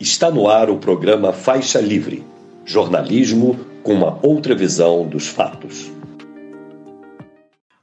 [0.00, 2.24] Está no ar o programa Faixa Livre
[2.64, 5.90] jornalismo com uma outra visão dos fatos.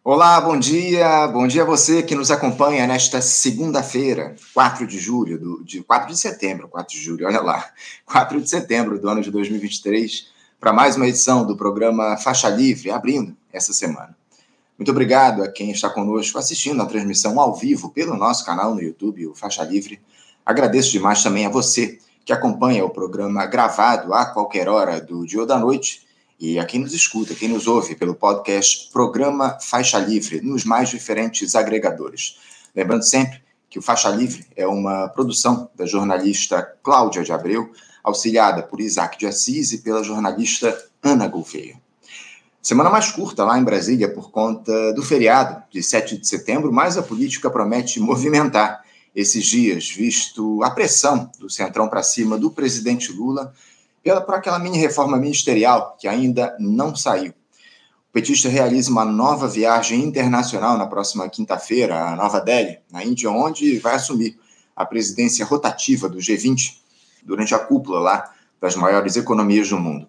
[0.02, 1.28] Olá, bom dia.
[1.28, 6.08] Bom dia a você que nos acompanha nesta segunda-feira, 4 de julho, do, de 4
[6.08, 7.70] de setembro, 4 de julho, olha lá,
[8.08, 10.28] 4 de setembro do ano de 2023,
[10.58, 14.16] para mais uma edição do programa Faixa Livre, abrindo essa semana.
[14.80, 18.82] Muito obrigado a quem está conosco assistindo a transmissão ao vivo pelo nosso canal no
[18.82, 20.00] YouTube, o Faixa Livre.
[20.46, 25.42] Agradeço demais também a você que acompanha o programa gravado a qualquer hora do dia
[25.42, 26.04] ou da noite
[26.40, 30.90] e a quem nos escuta, quem nos ouve pelo podcast Programa Faixa Livre, nos mais
[30.90, 32.38] diferentes agregadores.
[32.76, 37.72] Lembrando sempre que o Faixa Livre é uma produção da jornalista Cláudia de Abreu,
[38.04, 41.76] auxiliada por Isaac de Assis e pela jornalista Ana Gouveia.
[42.62, 46.98] Semana mais curta lá em Brasília por conta do feriado de 7 de setembro, mas
[46.98, 48.84] a política promete movimentar
[49.16, 53.54] esses dias, visto a pressão do Centrão para cima do presidente Lula
[54.04, 57.32] pela, por aquela mini reforma ministerial que ainda não saiu.
[58.10, 63.32] O petista realiza uma nova viagem internacional na próxima quinta-feira a Nova Delhi, na Índia,
[63.32, 64.38] onde vai assumir
[64.76, 66.76] a presidência rotativa do G20
[67.24, 70.08] durante a cúpula lá das maiores economias do mundo.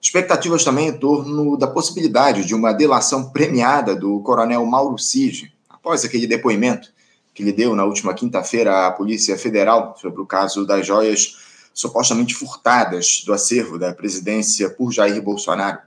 [0.00, 6.04] Expectativas também em torno da possibilidade de uma delação premiada do coronel Mauro Cid, após
[6.04, 6.92] aquele depoimento
[7.38, 11.36] que lhe deu na última quinta-feira à Polícia Federal sobre o caso das joias
[11.72, 15.78] supostamente furtadas do acervo da presidência por Jair Bolsonaro.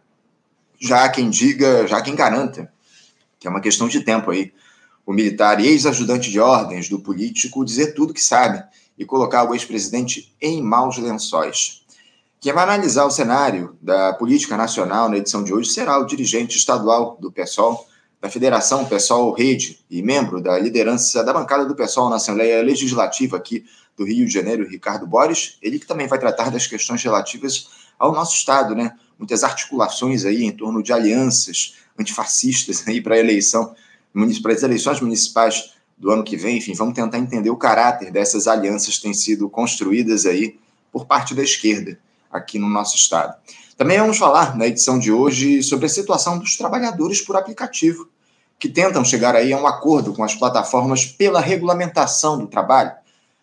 [0.79, 2.71] Já quem diga, já quem garanta,
[3.37, 4.53] que é uma questão de tempo aí,
[5.05, 8.63] o militar e ex-ajudante de ordens do político dizer tudo que sabe
[8.97, 11.83] e colocar o ex-presidente em maus lençóis.
[12.39, 16.57] Quem vai analisar o cenário da política nacional na edição de hoje será o dirigente
[16.57, 17.90] estadual do PSOL,
[18.21, 23.35] da Federação Pessoal Rede e membro da liderança da bancada do Pessoal na Assembleia Legislativa
[23.35, 23.65] aqui
[23.97, 28.11] do Rio de Janeiro, Ricardo Borges, ele que também vai tratar das questões relativas ao
[28.11, 28.95] nosso Estado, né?
[29.17, 33.75] Muitas articulações aí em torno de alianças antifascistas aí para a eleição,
[34.41, 38.47] para as eleições municipais do ano que vem, enfim, vamos tentar entender o caráter dessas
[38.47, 40.59] alianças que têm sido construídas aí
[40.91, 41.99] por parte da esquerda
[42.31, 43.35] aqui no nosso Estado.
[43.77, 48.07] Também vamos falar na edição de hoje sobre a situação dos trabalhadores por aplicativo,
[48.61, 52.91] que tentam chegar aí a um acordo com as plataformas pela regulamentação do trabalho,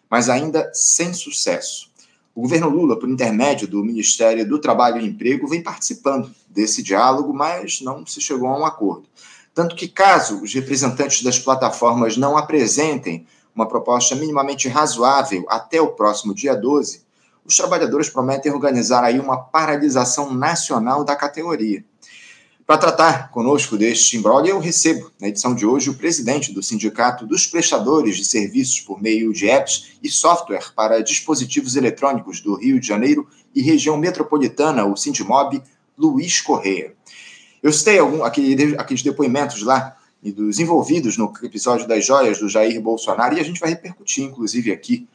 [0.09, 1.91] mas ainda sem sucesso.
[2.33, 7.35] O governo Lula, por intermédio do Ministério do Trabalho e Emprego, vem participando desse diálogo,
[7.35, 9.09] mas não se chegou a um acordo.
[9.53, 15.95] Tanto que, caso os representantes das plataformas não apresentem uma proposta minimamente razoável até o
[15.95, 17.03] próximo dia 12,
[17.45, 21.85] os trabalhadores prometem organizar aí uma paralisação nacional da categoria.
[22.69, 27.27] Para tratar conosco deste imbróglio, eu recebo, na edição de hoje, o presidente do Sindicato
[27.27, 32.79] dos Prestadores de Serviços por meio de apps e software para dispositivos eletrônicos do Rio
[32.79, 35.63] de Janeiro e região metropolitana, o Sindimob,
[35.97, 36.93] Luiz Correia.
[37.63, 42.79] Eu citei algum, aquele, aqueles depoimentos lá dos envolvidos no episódio das joias do Jair
[42.83, 45.09] Bolsonaro e a gente vai repercutir, inclusive, aqui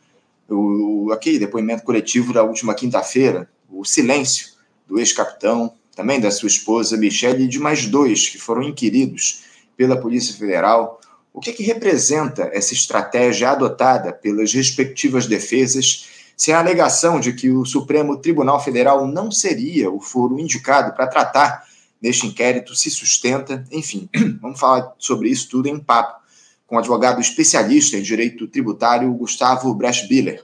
[0.49, 4.53] o, aquele depoimento coletivo da última quinta-feira, o silêncio
[4.87, 9.43] do ex-capitão, também da sua esposa Michelle e de mais dois que foram inquiridos
[9.77, 10.99] pela Polícia Federal.
[11.33, 17.33] O que, é que representa essa estratégia adotada pelas respectivas defesas se a alegação de
[17.33, 21.63] que o Supremo Tribunal Federal não seria o foro indicado para tratar
[22.01, 23.65] neste inquérito se sustenta?
[23.71, 24.09] Enfim,
[24.41, 26.21] vamos falar sobre isso tudo em papo
[26.67, 30.43] com o advogado especialista em direito tributário Gustavo Brecht-Biller.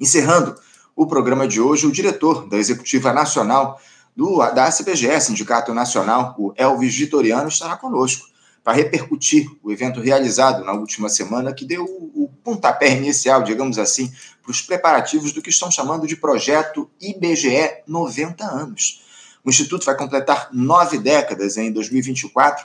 [0.00, 0.54] Encerrando
[0.96, 3.80] o programa de hoje, o diretor da Executiva Nacional
[4.14, 8.28] do, da CPGE, Sindicato Nacional, o Elvis Vitoriano, estará conosco
[8.62, 14.10] para repercutir o evento realizado na última semana, que deu o pontapé inicial, digamos assim,
[14.42, 19.02] para os preparativos do que estão chamando de projeto IBGE 90 anos.
[19.44, 22.64] O Instituto vai completar nove décadas em 2024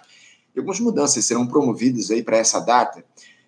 [0.55, 3.03] e algumas mudanças serão promovidas aí para essa data.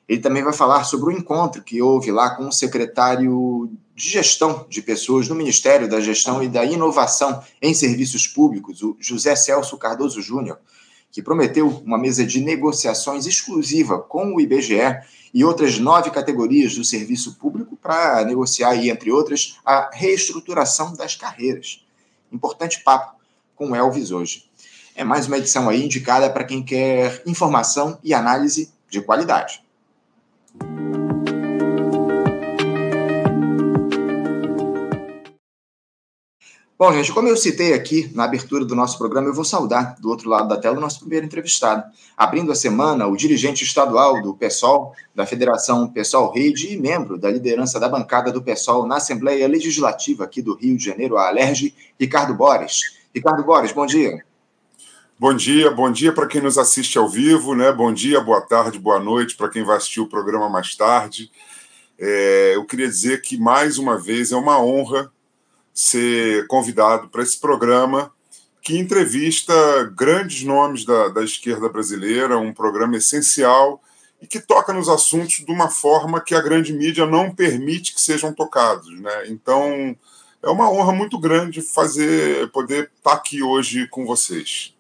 [0.08, 4.66] Ele também vai falar sobre o encontro que houve lá com o secretário de Gestão
[4.68, 9.78] de Pessoas no Ministério da Gestão e da Inovação em Serviços Públicos, o José Celso
[9.78, 10.58] Cardoso Júnior,
[11.12, 15.02] que prometeu uma mesa de negociações exclusiva com o IBGE
[15.32, 21.86] e outras nove categorias do serviço público para negociar, entre outras, a reestruturação das carreiras.
[22.32, 23.16] Importante papo
[23.56, 24.50] com o Elvis hoje.
[24.96, 29.62] É mais uma edição aí indicada para quem quer informação e análise de qualidade.
[36.82, 40.10] Bom, gente, como eu citei aqui na abertura do nosso programa, eu vou saudar do
[40.10, 41.84] outro lado da tela o nosso primeiro entrevistado.
[42.18, 47.30] Abrindo a semana, o dirigente estadual do PSOL, da Federação PSOL Rede e membro da
[47.30, 51.72] liderança da bancada do PSOL na Assembleia Legislativa aqui do Rio de Janeiro, a Alerj,
[52.00, 52.98] Ricardo Borges.
[53.14, 54.26] Ricardo Borges, bom dia.
[55.20, 57.72] Bom dia, bom dia para quem nos assiste ao vivo, né?
[57.72, 61.30] Bom dia, boa tarde, boa noite para quem vai assistir o programa mais tarde.
[62.00, 65.12] É, eu queria dizer que mais uma vez é uma honra
[65.74, 68.12] ser convidado para esse programa
[68.62, 69.54] que entrevista
[69.96, 73.82] grandes nomes da, da esquerda brasileira, um programa essencial
[74.22, 78.02] e que toca nos assuntos de uma forma que a grande mídia não permite que
[78.02, 78.88] sejam tocados.
[79.00, 79.30] Né?
[79.30, 79.98] Então,
[80.44, 84.76] é uma honra muito grande fazer poder estar aqui hoje com vocês.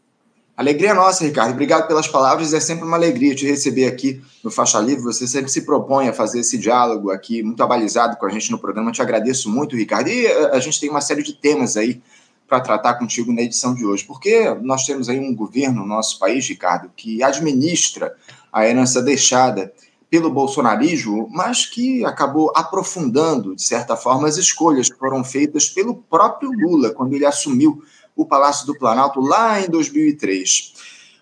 [0.62, 1.54] Alegria nossa, Ricardo.
[1.54, 2.54] Obrigado pelas palavras.
[2.54, 5.02] É sempre uma alegria te receber aqui no Faixa Livre.
[5.02, 8.60] Você sempre se propõe a fazer esse diálogo aqui, muito abalizado com a gente no
[8.60, 8.92] programa.
[8.92, 10.10] Te agradeço muito, Ricardo.
[10.10, 12.00] E eh, a gente tem uma série de temas aí
[12.48, 14.04] para tratar contigo na edição de hoje.
[14.04, 18.16] Porque nós temos aí um governo no nosso país, Ricardo, que administra
[18.54, 19.74] a herança deixada
[20.12, 25.96] pelo bolsonarismo, mas que acabou aprofundando, de certa forma, as escolhas que foram feitas pelo
[25.96, 27.81] próprio Lula quando ele assumiu
[28.16, 30.74] o Palácio do Planalto lá em 2003.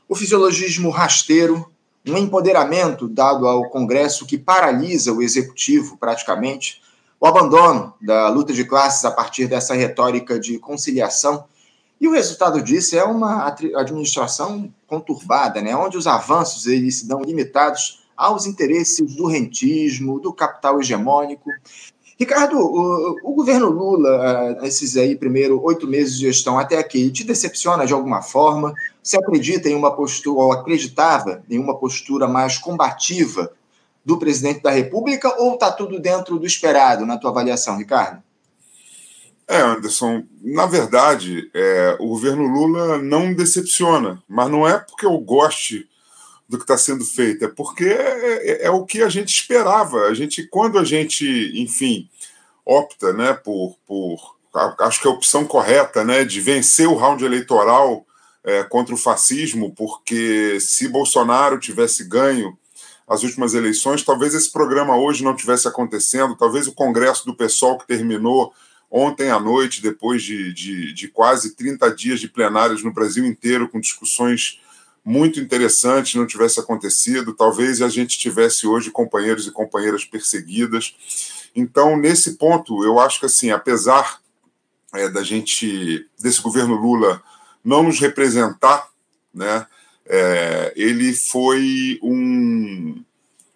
[0.08, 1.72] O fisiologismo rasteiro,
[2.08, 6.82] um empoderamento dado ao Congresso que paralisa o executivo praticamente,
[7.20, 11.44] o abandono da luta de classes a partir dessa retórica de conciliação.
[12.00, 13.46] E o resultado disso é uma
[13.76, 20.34] administração conturbada, né, onde os avanços eles se dão limitados aos interesses do rentismo, do
[20.34, 21.50] capital hegemônico,
[22.20, 27.10] Ricardo, o, o, governo Lula, ah, esses aí primeiro oito meses de gestão até aqui,
[27.12, 28.74] te decepciona de alguma forma?
[29.02, 33.50] Você acredita em uma postura, ou acreditava em uma postura mais combativa
[34.04, 38.22] do presidente da República, ou está tudo dentro do esperado, na tua avaliação, Ricardo?
[39.48, 45.18] É, Anderson, na verdade, é, o governo Lula não decepciona, mas não é porque eu
[45.20, 45.89] goste
[46.50, 50.08] do que está sendo feito, é porque é, é, é, o que a gente esperava.
[50.08, 52.10] A gente, quando a gente, enfim,
[52.66, 54.36] opta, né, por, por
[54.80, 58.04] acho que é a opção correta, né, de vencer o round eleitoral
[58.44, 62.58] é, contra o fascismo, porque se Bolsonaro tivesse ganho
[63.08, 67.78] as últimas eleições, talvez esse programa hoje não tivesse acontecendo, talvez o Congresso do PSOL
[67.78, 68.52] que terminou
[68.90, 73.70] ontem à noite, depois de, de, de quase 30 dias de plenários no Brasil inteiro,
[73.70, 74.60] com discussões
[75.10, 80.94] muito interessante não tivesse acontecido, talvez a gente tivesse hoje companheiros e companheiras perseguidas.
[81.56, 84.20] Então, nesse ponto, eu acho que assim, apesar
[84.94, 87.24] é, da gente desse governo Lula
[87.66, 88.88] não nos representar,
[89.34, 89.66] né,
[90.06, 93.04] é, ele foi um,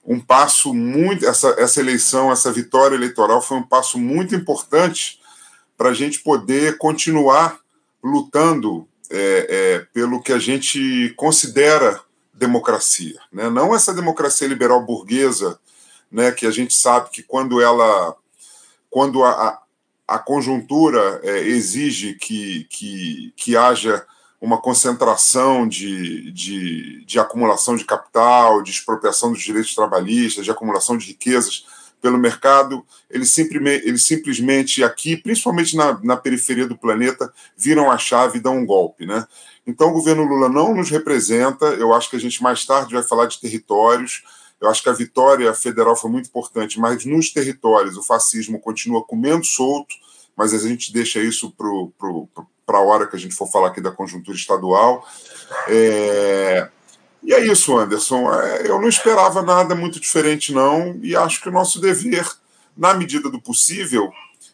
[0.04, 5.20] um passo muito essa, essa eleição, essa vitória eleitoral foi um passo muito importante
[5.78, 7.60] para a gente poder continuar
[8.04, 12.02] lutando é, é, pelo que a gente considera
[12.34, 13.50] democracia, né?
[13.50, 15.60] não essa democracia liberal burguesa,
[16.12, 18.16] né, que a gente sabe que quando ela,
[18.90, 19.62] quando a,
[20.08, 24.06] a conjuntura é, exige que, que, que haja
[24.40, 30.98] uma concentração de, de, de acumulação de capital, de expropriação dos direitos trabalhistas, de acumulação
[30.98, 31.66] de riquezas,
[32.04, 37.98] pelo mercado, eles, simplesmente, eles simplesmente aqui, principalmente na, na periferia do planeta, viram a
[37.98, 39.06] chave e dão um golpe.
[39.06, 39.26] Né?
[39.66, 41.66] Então, o governo Lula não nos representa.
[41.66, 44.22] Eu acho que a gente mais tarde vai falar de territórios.
[44.60, 49.02] Eu acho que a vitória federal foi muito importante, mas nos territórios o fascismo continua
[49.02, 49.96] comendo solto,
[50.36, 51.56] mas a gente deixa isso
[52.66, 55.08] para a hora que a gente for falar aqui da conjuntura estadual.
[55.70, 56.70] É,
[57.24, 58.32] e é isso, Anderson.
[58.34, 62.28] É, eu não esperava nada muito diferente, não, e acho que o nosso dever,
[62.76, 64.12] na medida do possível,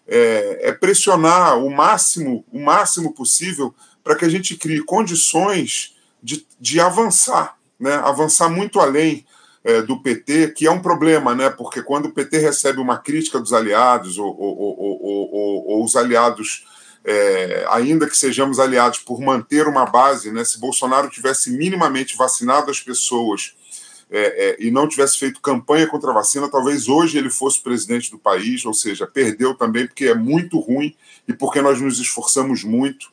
[0.08, 3.74] é, é pressionar o máximo, o máximo possível
[4.04, 7.94] para que a gente crie condições de, de avançar, né?
[7.96, 9.26] avançar muito além
[9.64, 11.50] é, do PT, que é um problema, né?
[11.50, 16.66] porque quando o PT recebe uma crítica dos aliados ou, ou, ou, ou os aliados
[17.12, 22.70] é, ainda que sejamos aliados por manter uma base, né, se Bolsonaro tivesse minimamente vacinado
[22.70, 23.56] as pessoas
[24.12, 28.12] é, é, e não tivesse feito campanha contra a vacina, talvez hoje ele fosse presidente
[28.12, 30.96] do país, ou seja, perdeu também porque é muito ruim
[31.28, 33.08] e porque nós nos esforçamos muito.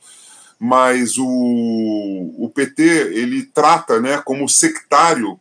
[0.59, 5.41] Mas o, o PT ele trata né, como sectário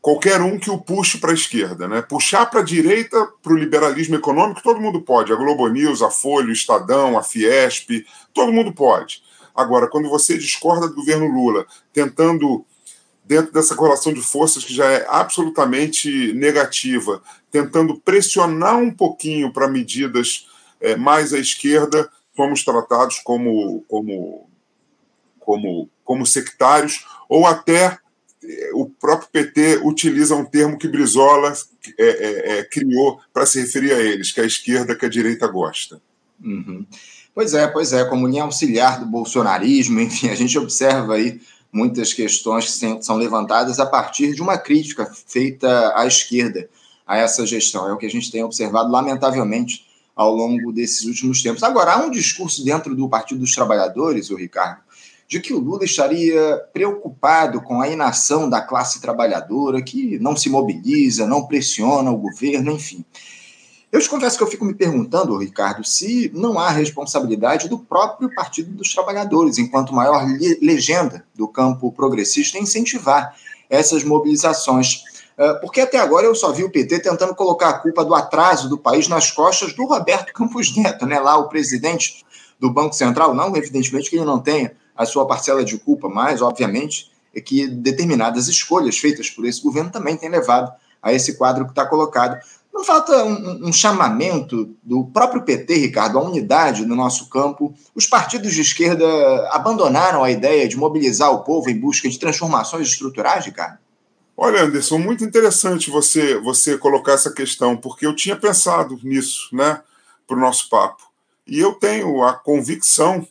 [0.00, 1.86] qualquer um que o puxe para a esquerda.
[1.86, 2.02] Né?
[2.02, 5.32] Puxar para a direita, para o liberalismo econômico, todo mundo pode.
[5.32, 9.22] A Globo News, a Folha, o Estadão, a Fiesp, todo mundo pode.
[9.54, 12.64] Agora, quando você discorda do governo Lula, tentando,
[13.24, 19.68] dentro dessa correlação de forças que já é absolutamente negativa, tentando pressionar um pouquinho para
[19.68, 20.48] medidas
[20.80, 24.48] é, mais à esquerda, somos tratados como, como,
[25.38, 27.98] como, como sectários, ou até
[28.74, 31.52] o próprio PT utiliza um termo que Brizola
[31.98, 35.46] é, é, é, criou para se referir a eles, que a esquerda que a direita
[35.46, 36.00] gosta.
[36.42, 36.86] Uhum.
[37.34, 41.40] Pois é, pois é, como linha auxiliar do bolsonarismo, enfim, a gente observa aí
[41.72, 46.68] muitas questões que são levantadas a partir de uma crítica feita à esquerda
[47.06, 47.88] a essa gestão.
[47.88, 51.62] É o que a gente tem observado, lamentavelmente, ao longo desses últimos tempos.
[51.62, 54.82] Agora, há um discurso dentro do Partido dos Trabalhadores, o Ricardo,
[55.30, 60.50] de que o Lula estaria preocupado com a inação da classe trabalhadora, que não se
[60.50, 63.04] mobiliza, não pressiona o governo, enfim.
[63.92, 68.34] Eu te confesso que eu fico me perguntando, Ricardo, se não há responsabilidade do próprio
[68.34, 70.26] Partido dos Trabalhadores, enquanto maior
[70.60, 73.36] legenda do campo progressista, incentivar
[73.68, 75.04] essas mobilizações.
[75.38, 78.68] Ah, porque até agora eu só vi o PT tentando colocar a culpa do atraso
[78.68, 81.20] do país nas costas do Roberto Campos Neto, né?
[81.20, 82.24] lá o presidente
[82.58, 83.32] do Banco Central.
[83.32, 87.66] Não, evidentemente, que ele não tenha a sua parcela de culpa, mas, obviamente, é que
[87.66, 90.70] determinadas escolhas feitas por esse governo também têm levado
[91.02, 92.38] a esse quadro que está colocado.
[92.70, 97.72] Não falta um, um, chamamento do próprio PT, Ricardo, à unidade no nosso campo.
[97.94, 99.06] Os partidos de esquerda
[99.52, 103.78] abandonaram a ideia de mobilizar o povo em busca de transformações estruturais, Ricardo?
[104.36, 109.80] Olha, Anderson, muito interessante você você colocar essa questão, porque eu tinha pensado nisso, né,
[110.26, 111.04] para o nosso papo.
[111.46, 113.26] E eu tenho a convicção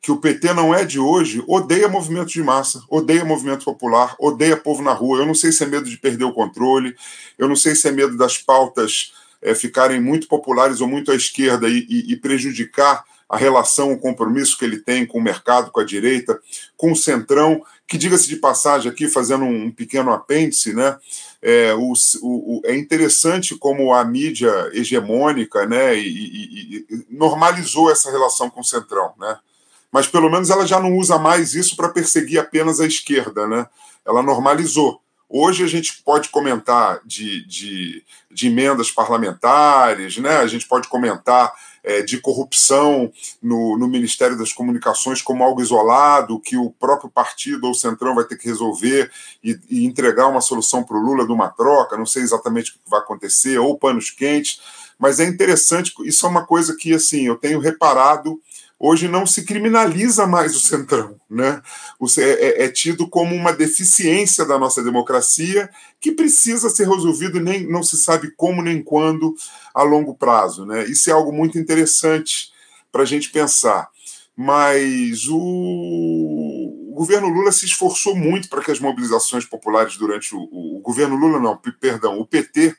[0.00, 4.56] que o PT não é de hoje, odeia movimento de massa, odeia movimento popular, odeia
[4.56, 5.18] povo na rua.
[5.18, 6.96] Eu não sei se é medo de perder o controle,
[7.38, 11.14] eu não sei se é medo das pautas é, ficarem muito populares ou muito à
[11.14, 15.70] esquerda e, e, e prejudicar a relação, o compromisso que ele tem com o mercado,
[15.70, 16.40] com a direita,
[16.76, 20.98] com o centrão, que diga-se de passagem aqui, fazendo um pequeno apêndice, né?
[21.40, 21.92] É, o,
[22.22, 28.60] o, é interessante como a mídia hegemônica né, e, e, e normalizou essa relação com
[28.60, 29.38] o centrão, né?
[29.92, 33.66] Mas pelo menos ela já não usa mais isso para perseguir apenas a esquerda, né?
[34.06, 35.00] Ela normalizou.
[35.32, 40.38] Hoje a gente pode comentar de, de, de emendas parlamentares, né?
[40.38, 41.54] a gente pode comentar
[41.84, 47.64] é, de corrupção no, no, Ministério das Comunicações como algo isolado, que o próprio partido
[47.64, 49.08] ou o Centrão vai ter que resolver
[49.42, 52.74] e, e entregar uma solução para o Lula de uma troca, não sei exatamente o
[52.74, 54.60] que vai acontecer, ou panos quentes,
[54.98, 58.40] mas é interessante, isso é uma coisa que assim eu tenho reparado
[58.80, 61.60] hoje não se criminaliza mais o centrão, né?
[62.16, 65.68] É, é, é, tido como uma deficiência da nossa democracia
[66.00, 69.34] que precisa ser resolvido nem não se sabe como nem quando
[69.74, 70.86] a longo prazo, né?
[70.86, 72.50] Isso é algo muito interessante
[72.90, 73.90] para a gente pensar.
[74.34, 80.38] Mas o, o, governo Lula se esforçou muito para que as mobilizações populares durante o,
[80.50, 82.74] o, o governo Lula não, perdão, o PT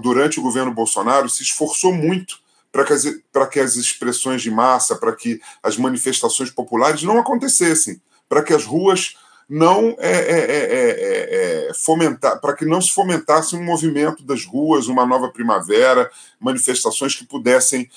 [0.00, 2.38] durante o governo Bolsonaro se esforçou muito
[2.72, 3.04] para que, as,
[3.50, 8.64] que as expressões de massa, para que as manifestações populares não acontecessem, para que as
[8.64, 9.16] ruas
[9.48, 14.86] não é, é, é, é fomentar, para que não se fomentasse um movimento das ruas,
[14.86, 16.08] uma nova primavera,
[16.38, 17.90] manifestações que pudessem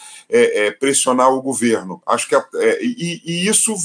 [0.80, 2.02] pressionar o governo.
[2.08, 2.36] Acho que
[2.82, 3.76] e, e isso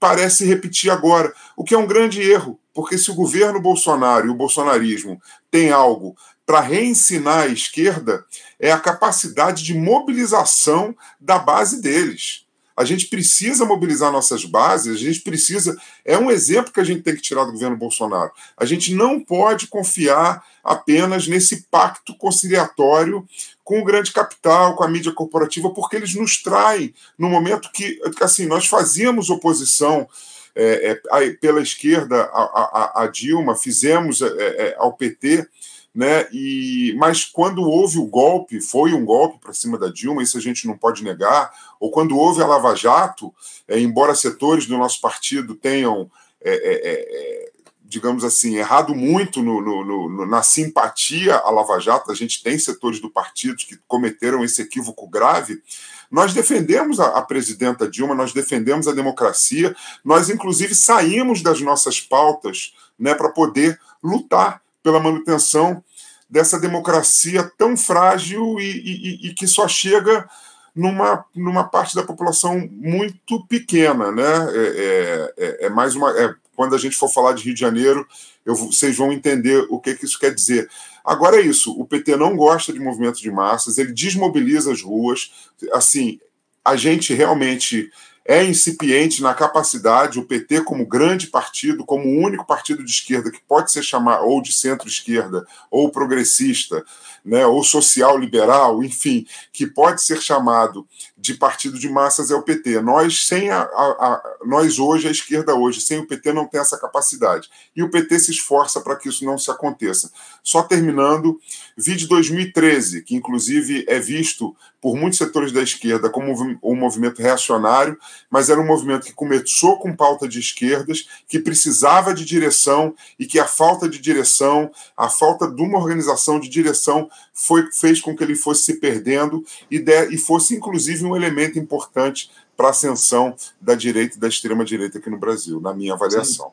[0.00, 4.30] parece repetir agora, o que é um grande erro, porque se o governo Bolsonaro e
[4.30, 6.16] o bolsonarismo têm algo
[6.50, 8.26] para reensinar a esquerda
[8.58, 12.44] é a capacidade de mobilização da base deles.
[12.76, 15.80] A gente precisa mobilizar nossas bases, a gente precisa.
[16.04, 18.32] É um exemplo que a gente tem que tirar do governo Bolsonaro.
[18.56, 23.24] A gente não pode confiar apenas nesse pacto conciliatório
[23.62, 28.00] com o grande capital, com a mídia corporativa, porque eles nos traem no momento que,
[28.20, 30.08] assim, nós fazíamos oposição
[30.56, 35.46] é, é, pela esquerda a, a, a Dilma, fizemos é, é ao PT
[35.94, 36.28] né?
[36.32, 40.40] E mas quando houve o golpe, foi um golpe para cima da Dilma, isso a
[40.40, 41.50] gente não pode negar.
[41.78, 43.34] Ou quando houve a Lava Jato,
[43.66, 47.50] é, embora setores do nosso partido tenham é, é, é
[47.90, 52.56] digamos assim, errado muito no, no, no, na simpatia à Lava Jato, a gente tem
[52.56, 55.60] setores do partido que cometeram esse equívoco grave.
[56.08, 62.00] Nós defendemos a, a, presidenta Dilma, nós defendemos a democracia, nós, inclusive, saímos das nossas
[62.00, 65.82] pautas né, para poder lutar pela manutenção
[66.28, 70.28] dessa democracia tão frágil e, e, e, que só chega
[70.74, 74.48] numa, numa parte da população muito pequena, né?
[74.54, 76.10] É, é, é mais uma.
[76.16, 78.06] É, quando a gente for falar de Rio de Janeiro,
[78.46, 80.70] eu, vocês vão entender o que, que isso quer dizer.
[81.04, 85.32] Agora é isso: o PT não gosta de movimentos de massas, ele desmobiliza as ruas.
[85.72, 86.20] Assim,
[86.64, 87.90] a gente realmente
[88.30, 93.28] é incipiente na capacidade, o PT, como grande partido, como o único partido de esquerda
[93.28, 96.84] que pode ser chamado, ou de centro-esquerda, ou progressista,
[97.24, 100.86] né, ou social-liberal, enfim, que pode ser chamado
[101.20, 102.80] de partido de massas é o PT.
[102.80, 106.60] Nós, sem a, a, a, nós hoje, a esquerda hoje, sem o PT não tem
[106.60, 107.50] essa capacidade.
[107.76, 110.10] E o PT se esforça para que isso não se aconteça.
[110.42, 111.38] Só terminando,
[111.76, 117.20] vi de 2013, que inclusive é visto por muitos setores da esquerda como um movimento
[117.20, 117.98] reacionário,
[118.30, 123.26] mas era um movimento que começou com pauta de esquerdas, que precisava de direção e
[123.26, 128.14] que a falta de direção, a falta de uma organização de direção foi, fez com
[128.14, 132.70] que ele fosse se perdendo e, de, e fosse inclusive um elemento importante para a
[132.70, 136.52] ascensão da direita e da extrema-direita aqui no Brasil, na minha avaliação.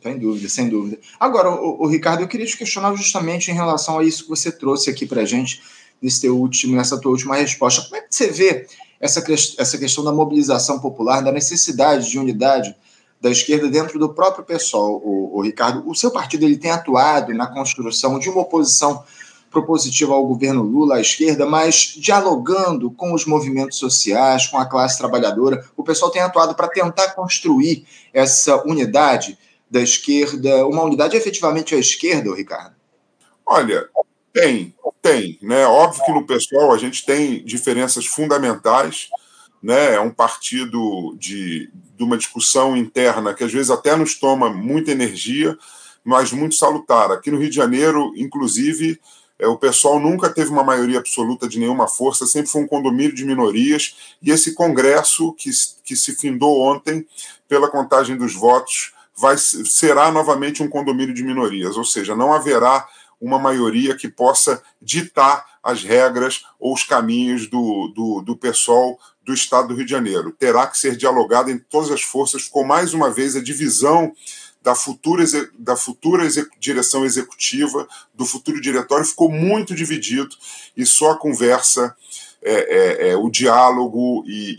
[0.00, 0.98] Sem dúvida, sem dúvida.
[1.18, 4.50] Agora, o, o, Ricardo, eu queria te questionar justamente em relação a isso que você
[4.50, 5.60] trouxe aqui para a gente
[6.00, 7.82] nesse teu último, nessa tua última resposta.
[7.82, 8.66] Como é que você vê
[9.00, 9.22] essa,
[9.58, 12.74] essa questão da mobilização popular, da necessidade de unidade
[13.20, 15.86] da esquerda dentro do próprio pessoal, o, o Ricardo?
[15.86, 19.04] O seu partido ele tem atuado na construção de uma oposição
[19.50, 24.96] propositiva ao governo Lula, à esquerda, mas dialogando com os movimentos sociais, com a classe
[24.96, 25.64] trabalhadora.
[25.76, 29.36] O pessoal tem atuado para tentar construir essa unidade
[29.68, 32.74] da esquerda, uma unidade efetivamente à esquerda, Ricardo?
[33.44, 33.88] Olha,
[34.32, 35.38] tem, tem.
[35.42, 35.66] Né?
[35.66, 39.08] Óbvio que no pessoal a gente tem diferenças fundamentais.
[39.62, 39.94] Né?
[39.94, 44.92] É um partido de, de uma discussão interna que às vezes até nos toma muita
[44.92, 45.56] energia,
[46.04, 47.10] mas muito salutar.
[47.10, 49.00] Aqui no Rio de Janeiro, inclusive,
[49.40, 53.14] é, o pessoal nunca teve uma maioria absoluta de nenhuma força, sempre foi um condomínio
[53.14, 55.50] de minorias, e esse congresso que,
[55.82, 57.06] que se findou ontem,
[57.48, 62.86] pela contagem dos votos, vai, será novamente um condomínio de minorias, ou seja, não haverá
[63.20, 69.34] uma maioria que possa ditar as regras ou os caminhos do, do, do pessoal do
[69.34, 70.32] Estado do Rio de Janeiro.
[70.32, 74.12] Terá que ser dialogado em todas as forças, ficou mais uma vez a divisão
[74.62, 75.24] da futura,
[75.58, 80.36] da futura direção executiva, do futuro diretório, ficou muito dividido
[80.76, 81.96] e só a conversa,
[82.42, 84.56] é, é, é, o diálogo e,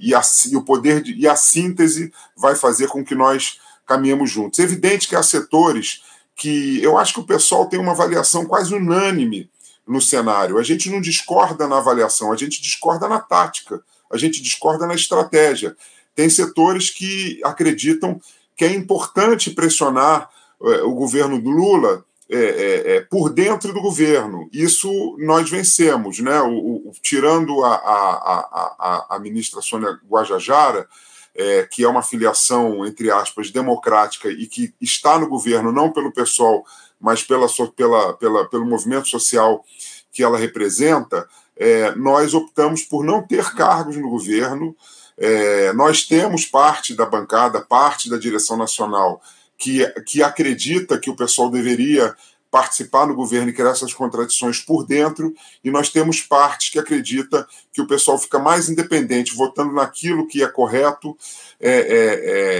[0.00, 3.58] e, e, a, e o poder de, e a síntese vai fazer com que nós
[3.86, 4.58] caminhemos juntos.
[4.58, 6.02] É evidente que há setores
[6.36, 9.50] que eu acho que o pessoal tem uma avaliação quase unânime
[9.86, 10.58] no cenário.
[10.58, 14.94] A gente não discorda na avaliação, a gente discorda na tática, a gente discorda na
[14.94, 15.76] estratégia.
[16.14, 18.20] Tem setores que acreditam
[18.60, 20.28] que é importante pressionar
[20.62, 24.50] é, o governo do Lula é, é, é, por dentro do governo.
[24.52, 26.42] Isso nós vencemos, né?
[26.42, 30.86] O, o, tirando a, a, a, a, ministra Sônia Guajajara,
[31.34, 36.12] é, que é uma filiação, entre aspas, democrática e que está no governo não pelo
[36.12, 36.62] pessoal,
[37.00, 39.64] mas pela, pela, pela, pelo movimento social
[40.12, 44.76] que ela representa, é, nós optamos por não ter cargos no governo.
[45.20, 49.20] É, nós temos parte da bancada, parte da direção nacional
[49.58, 52.16] que, que acredita que o pessoal deveria
[52.50, 57.46] participar no governo e criar essas contradições por dentro, e nós temos partes que acredita
[57.72, 61.16] que o pessoal fica mais independente, votando naquilo que é correto
[61.60, 61.80] é, é,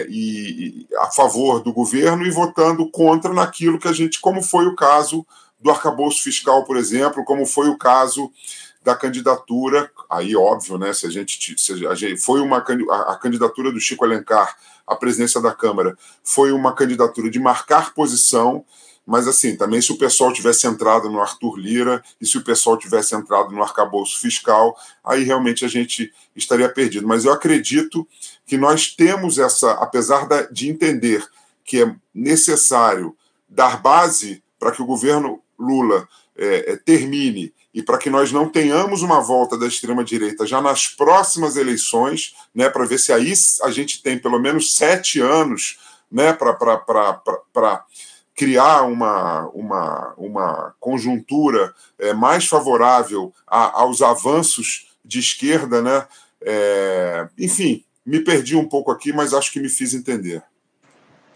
[0.02, 4.42] é, e, e, a favor do governo e votando contra naquilo que a gente, como
[4.42, 5.26] foi o caso
[5.58, 8.30] do arcabouço fiscal, por exemplo, como foi o caso
[8.82, 13.16] da candidatura, aí óbvio, né, se a gente, se a gente foi uma a, a
[13.16, 18.64] candidatura do Chico Alencar à presidência da Câmara foi uma candidatura de marcar posição,
[19.06, 22.78] mas assim, também se o pessoal tivesse entrado no Arthur Lira e se o pessoal
[22.78, 27.06] tivesse entrado no arcabouço fiscal, aí realmente a gente estaria perdido.
[27.06, 28.06] Mas eu acredito
[28.46, 31.26] que nós temos essa, apesar de entender
[31.64, 33.16] que é necessário
[33.48, 38.48] dar base para que o governo Lula é, é termine e para que nós não
[38.48, 43.70] tenhamos uma volta da extrema-direita já nas próximas eleições, né, para ver se aí a
[43.70, 45.78] gente tem pelo menos sete anos
[46.10, 47.84] né, para
[48.34, 55.80] criar uma, uma, uma conjuntura é, mais favorável a, aos avanços de esquerda.
[55.80, 56.06] Né?
[56.42, 60.42] É, enfim, me perdi um pouco aqui, mas acho que me fiz entender.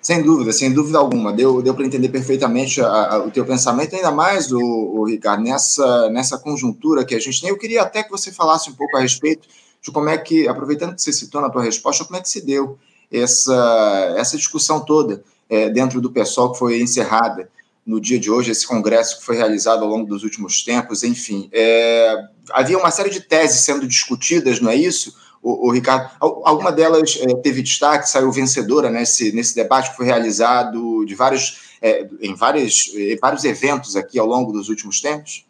[0.05, 1.33] Sem dúvida, sem dúvida alguma.
[1.33, 5.43] Deu, deu para entender perfeitamente a, a, o teu pensamento, ainda mais, o, o, Ricardo,
[5.43, 7.49] nessa, nessa conjuntura que a gente tem.
[7.49, 9.49] Eu queria até que você falasse um pouco a respeito
[9.81, 12.45] de como é que, aproveitando que você citou na tua resposta, como é que se
[12.45, 12.79] deu
[13.11, 17.49] essa, essa discussão toda é, dentro do pessoal que foi encerrada
[17.87, 21.49] no dia de hoje, esse congresso que foi realizado ao longo dos últimos tempos, enfim.
[21.51, 22.15] É,
[22.51, 25.15] havia uma série de teses sendo discutidas, não é isso?
[25.45, 26.11] O, o Ricardo.
[26.19, 31.77] Alguma delas é, teve destaque, saiu vencedora nesse, nesse debate que foi realizado de vários,
[31.83, 35.45] é, em vários, em vários eventos aqui ao longo dos últimos tempos?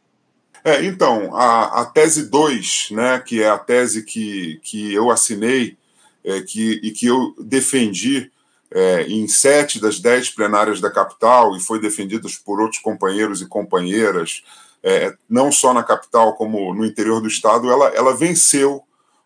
[0.64, 5.76] É, então, a, a tese 2, né, que é a tese que, que eu assinei
[6.24, 8.33] é, que, e que eu defendi
[8.72, 13.46] é, em sete das dez plenárias da capital e foi defendida por outros companheiros e
[13.46, 14.42] companheiras,
[14.83, 18.83] é, não só na capital como no interior do estado, ela, ela venceu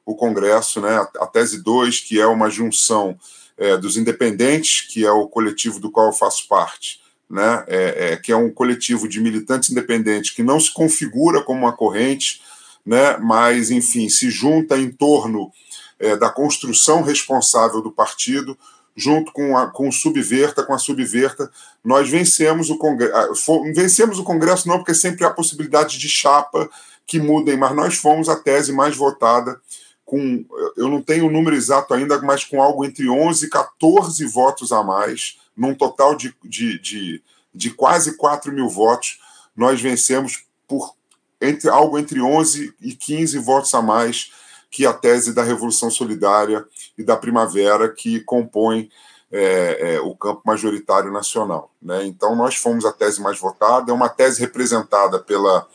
[0.09, 1.07] o Congresso, né?
[1.21, 3.19] A, tese 2, que é uma junção
[3.59, 7.63] é, dos independentes, que é o coletivo do qual eu faço parte, né?
[7.67, 11.77] É, é, que é um coletivo de militantes independentes que não se configura como uma
[11.77, 12.41] corrente,
[12.87, 13.19] né?
[13.19, 15.53] mas, enfim, se junta em torno
[15.99, 18.57] é, da construção responsável do partido,
[18.97, 21.51] junto com, a, com o Subverta, com a Subverta,
[21.85, 23.63] nós vencemos o Congresso.
[23.75, 26.71] Vencemos o Congresso não porque sempre há possibilidade de chapa
[27.07, 29.61] que mudem, mas nós fomos a tese mais votada
[30.09, 30.43] com,
[30.75, 34.73] eu não tenho o número exato ainda, mas com algo entre 11 e 14 votos
[34.73, 37.23] a mais, num total de, de, de,
[37.55, 39.21] de quase 4 mil votos,
[39.55, 40.95] nós vencemos por
[41.39, 44.33] entre, algo entre 11 e 15 votos a mais
[44.71, 46.67] que a tese da Revolução Solidária
[46.97, 48.89] e da Primavera, que compõe
[49.31, 51.71] é, é, o campo majoritário nacional.
[51.83, 52.07] Né?
[52.07, 55.69] Então, nós fomos a tese mais votada, é uma tese representada pela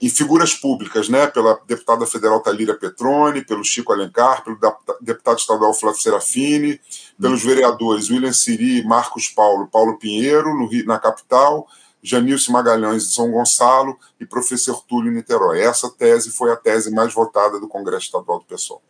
[0.00, 4.58] em figuras públicas, né, pela deputada federal Talíria Petroni, pelo Chico Alencar, pelo
[5.00, 6.80] deputado estadual Flávio Serafini,
[7.20, 11.66] pelos vereadores William Siri, Marcos Paulo, Paulo Pinheiro, no Rio, na capital,
[12.02, 15.60] Janilce Magalhães de São Gonçalo e professor Túlio Niterói.
[15.60, 18.82] Essa tese foi a tese mais votada do Congresso Estadual do PSOL.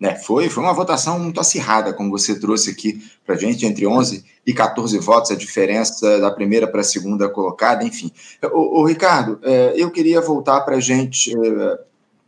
[0.00, 3.86] É, foi, foi uma votação muito acirrada, como você trouxe aqui para a gente, entre
[3.86, 8.12] 11 e 14 votos, a diferença da primeira para a segunda colocada, enfim.
[8.52, 11.78] O, Ricardo, é, eu queria voltar para a gente, é,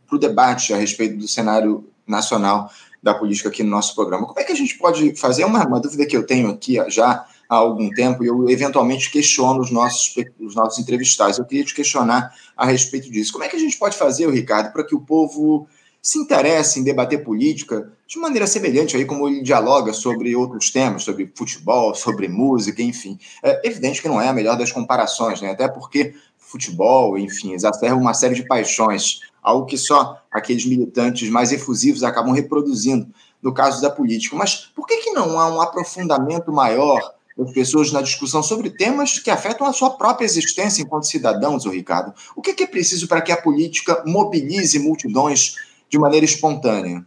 [0.07, 4.25] para o debate a respeito do cenário nacional da política aqui no nosso programa.
[4.25, 5.45] Como é que a gente pode fazer?
[5.45, 9.61] Uma, uma dúvida que eu tenho aqui já há algum tempo, e eu eventualmente questiono
[9.61, 11.37] os nossos, os nossos entrevistados.
[11.37, 13.31] Eu queria te questionar a respeito disso.
[13.31, 15.67] Como é que a gente pode fazer, Ricardo, para que o povo
[16.01, 21.03] se interessa em debater política de maneira semelhante aí como ele dialoga sobre outros temas,
[21.03, 23.19] sobre futebol, sobre música, enfim.
[23.43, 25.51] É evidente que não é a melhor das comparações, né?
[25.51, 31.51] Até porque futebol, enfim, exacerba uma série de paixões, algo que só aqueles militantes mais
[31.51, 33.07] efusivos acabam reproduzindo
[33.41, 34.35] no caso da política.
[34.35, 39.19] Mas por que, que não há um aprofundamento maior das pessoas na discussão sobre temas
[39.19, 42.13] que afetam a sua própria existência enquanto cidadãos, Ricardo?
[42.35, 45.55] O que, que é preciso para que a política mobilize multidões
[45.89, 47.05] de maneira espontânea.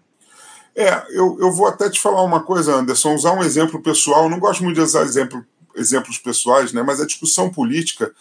[0.74, 4.24] É, eu, eu vou até te falar uma coisa, Anderson, usar um exemplo pessoal.
[4.24, 5.44] Eu não gosto muito de usar exemplo,
[5.76, 8.12] exemplos pessoais, né, mas a discussão política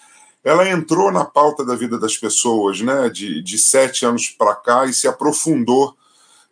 [0.43, 4.85] ela entrou na pauta da vida das pessoas né, de, de sete anos para cá
[4.85, 5.95] e se aprofundou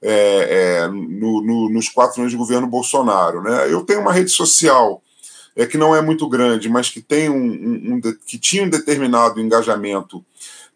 [0.02, 3.42] é, é, no, no, nos quatro anos de governo Bolsonaro.
[3.42, 3.72] Né?
[3.72, 5.02] Eu tenho uma rede social
[5.56, 8.70] é, que não é muito grande, mas que, tem um, um, um que tinha um
[8.70, 10.24] determinado engajamento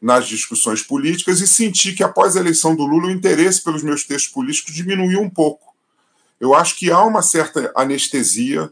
[0.04, 4.04] nas discussões políticas e senti que após a eleição do Lula o interesse pelos meus
[4.04, 5.74] textos políticos diminuiu um pouco.
[6.42, 8.70] Eu acho que há uma certa anestesia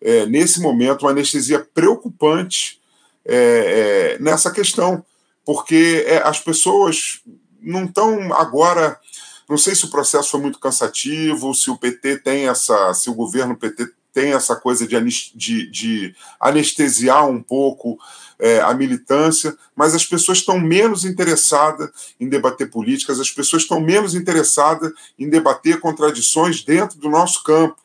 [0.00, 2.80] é, nesse momento, uma anestesia preocupante
[3.26, 5.04] é, é, nessa questão,
[5.44, 7.20] porque é, as pessoas
[7.60, 8.98] não estão agora.
[9.46, 13.14] Não sei se o processo foi muito cansativo, se o PT tem essa, se o
[13.14, 17.98] governo PT tem essa coisa de, de, de anestesiar um pouco
[18.38, 23.80] é, a militância, mas as pessoas estão menos interessadas em debater políticas, as pessoas estão
[23.80, 27.76] menos interessadas em debater contradições dentro do nosso campo.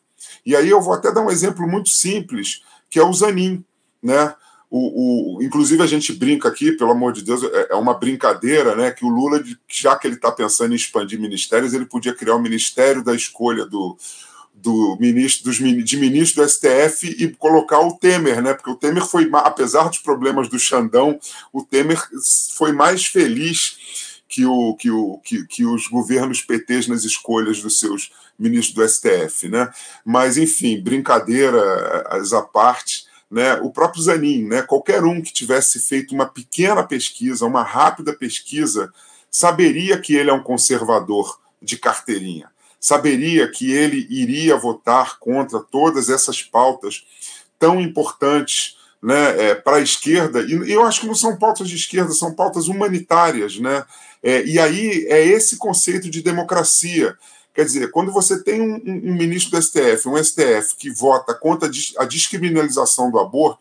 [0.44, 3.64] E aí eu vou até dar um exemplo muito simples, que é o Zanin.
[4.02, 4.34] Né?
[4.70, 8.74] O, o, inclusive a gente brinca aqui, pelo amor de Deus, é, é uma brincadeira,
[8.74, 8.90] né?
[8.90, 12.42] Que o Lula, já que ele está pensando em expandir ministérios, ele podia criar o
[12.42, 13.96] Ministério da Escolha do,
[14.56, 18.54] do ministro, dos, de ministro do STF e colocar o Temer, né?
[18.54, 21.18] Porque o Temer foi, apesar dos problemas do Xandão,
[21.52, 22.02] o Temer
[22.54, 27.78] foi mais feliz que, o, que, o, que, que os governos PTs nas escolhas dos
[27.78, 29.70] seus ministros do STF, né?
[30.04, 33.54] Mas, enfim, brincadeira à parte, né?
[33.56, 34.62] O próprio Zanin, né?
[34.62, 38.92] Qualquer um que tivesse feito uma pequena pesquisa, uma rápida pesquisa,
[39.30, 42.50] saberia que ele é um conservador de carteirinha
[42.86, 47.04] saberia que ele iria votar contra todas essas pautas
[47.58, 51.74] tão importantes né, é, para a esquerda, e eu acho que não são pautas de
[51.74, 53.58] esquerda, são pautas humanitárias.
[53.58, 53.84] Né?
[54.22, 57.16] É, e aí é esse conceito de democracia.
[57.52, 61.68] Quer dizer, quando você tem um, um, ministro do STF, um STF, que vota contra
[61.98, 63.58] a descriminalização do aborto,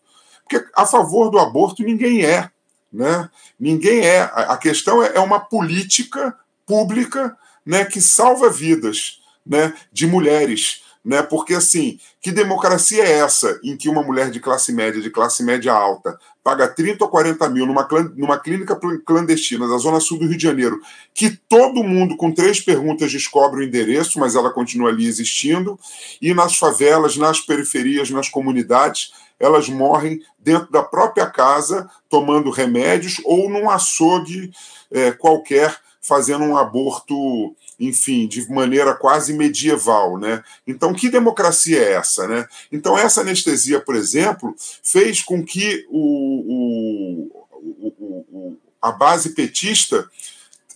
[0.47, 2.51] porque a favor do aborto ninguém é.
[2.93, 3.27] Né?
[3.59, 4.21] Ninguém é.
[4.21, 6.35] A questão é, é uma política
[6.65, 10.83] pública né, que salva vidas né, de mulheres.
[11.03, 11.21] né?
[11.21, 15.43] Porque assim, que democracia é essa em que uma mulher de classe média, de classe
[15.43, 20.27] média alta, paga 30 ou 40 mil numa, numa clínica clandestina da Zona Sul do
[20.27, 20.79] Rio de Janeiro,
[21.13, 25.79] que todo mundo com três perguntas descobre o endereço, mas ela continua ali existindo,
[26.21, 33.19] e nas favelas, nas periferias, nas comunidades, elas morrem dentro da própria casa, tomando remédios,
[33.25, 34.51] ou num açougue
[34.91, 35.75] é, qualquer,
[36.07, 40.43] fazendo um aborto enfim, de maneira quase medieval, né?
[40.65, 42.47] Então, que democracia é essa, né?
[42.71, 47.87] Então, essa anestesia, por exemplo, fez com que o, o,
[48.31, 50.09] o, a base petista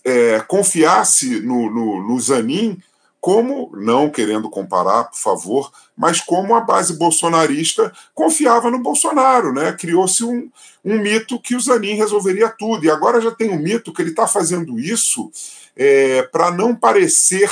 [0.04, 2.78] é, confiasse no, no, no Zanin
[3.20, 9.72] como, não querendo comparar, por favor, mas como a base bolsonarista confiava no Bolsonaro, né?
[9.72, 10.50] Criou-se um,
[10.82, 12.84] um mito que o Zanin resolveria tudo.
[12.84, 15.30] E agora já tem um mito que ele está fazendo isso
[15.76, 17.50] é, para não parecer,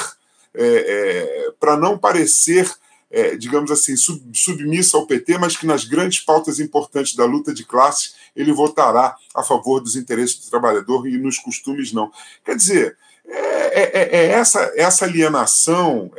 [0.54, 2.70] é, é, para não parecer,
[3.10, 4.22] é, digamos assim, sub,
[4.94, 9.42] ao PT, mas que nas grandes pautas importantes da luta de classe ele votará a
[9.42, 12.10] favor dos interesses do trabalhador e nos costumes não.
[12.44, 12.96] Quer dizer,
[13.28, 16.10] é, é, é essa, essa alienação,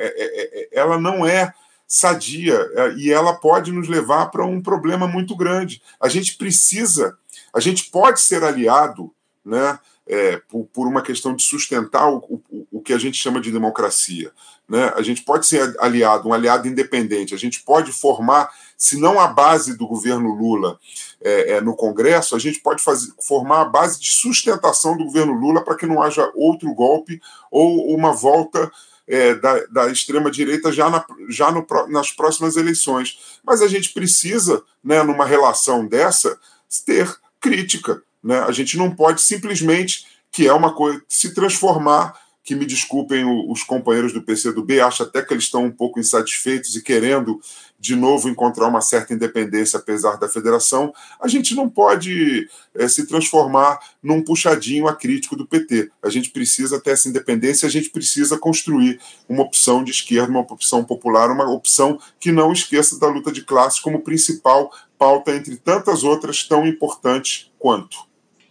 [0.71, 1.53] ela não é
[1.87, 2.59] sadia
[2.97, 5.81] e ela pode nos levar para um problema muito grande.
[5.99, 7.17] A gente precisa,
[7.51, 9.11] a gente pode ser aliado,
[9.43, 9.79] né?
[10.11, 13.51] É, por, por, uma questão de sustentar o, o, o, que a gente chama de
[13.51, 14.31] democracia.
[14.67, 14.91] Né?
[14.95, 19.27] A gente pode ser aliado, um aliado independente, a gente pode formar, se não a
[19.27, 20.79] base do governo Lula
[21.21, 25.33] é, é, no Congresso, a gente pode fazer, formar a base de sustentação do governo
[25.33, 28.71] Lula para que não haja outro golpe ou uma volta
[29.05, 33.19] é, da, da extrema-direita já, na, já no, nas próximas eleições.
[33.43, 36.39] Mas a gente precisa, né, numa relação dessa,
[36.85, 38.01] ter crítica.
[38.23, 38.39] Né?
[38.39, 42.17] A gente não pode simplesmente, que é uma coisa, se transformar
[42.49, 46.75] que me desculpem os companheiros do PCdoB, acho até que eles estão um pouco insatisfeitos
[46.75, 47.39] e querendo
[47.79, 53.07] de novo encontrar uma certa independência apesar da federação, a gente não pode é, se
[53.07, 55.89] transformar num puxadinho acrítico do PT.
[56.03, 60.41] A gente precisa ter essa independência, a gente precisa construir uma opção de esquerda, uma
[60.41, 65.55] opção popular, uma opção que não esqueça da luta de classes como principal pauta entre
[65.55, 68.09] tantas outras tão importantes quanto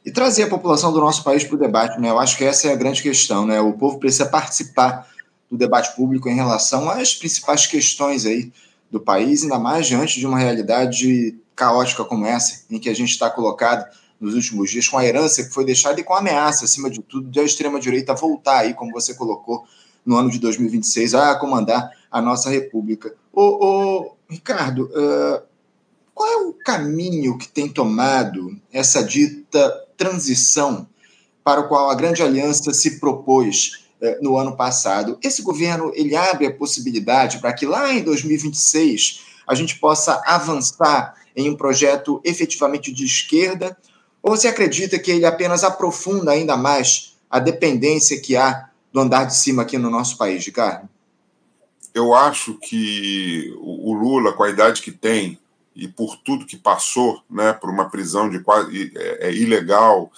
[0.09, 2.01] e trazer a população do nosso país para o debate.
[2.01, 2.09] Né?
[2.09, 3.45] Eu acho que essa é a grande questão.
[3.45, 3.61] Né?
[3.61, 5.07] O povo precisa participar
[5.51, 8.51] do debate público em relação às principais questões aí
[8.91, 13.11] do país, ainda mais diante de uma realidade caótica como essa, em que a gente
[13.11, 13.87] está colocado
[14.21, 17.01] nos últimos dias, com a herança que foi deixada e com a ameaça, acima de
[17.03, 19.65] tudo, da extrema-direita voltar aí, como você colocou,
[20.05, 23.15] no ano de 2026, a comandar a nossa república.
[23.33, 25.43] Ô, ô Ricardo, uh,
[26.15, 30.89] qual é o caminho que tem tomado essa dita transição
[31.45, 33.88] para o qual a Grande Aliança se propôs
[34.21, 35.19] no ano passado.
[35.23, 41.15] Esse governo ele abre a possibilidade para que lá em 2026 a gente possa avançar
[41.35, 43.77] em um projeto efetivamente de esquerda,
[44.23, 49.25] ou você acredita que ele apenas aprofunda ainda mais a dependência que há do andar
[49.25, 50.89] de cima aqui no nosso país, Ricardo?
[51.95, 55.39] Eu acho que o Lula, com a idade que tem,
[55.75, 60.11] e por tudo que passou, né, por uma prisão de quase é, é ilegal,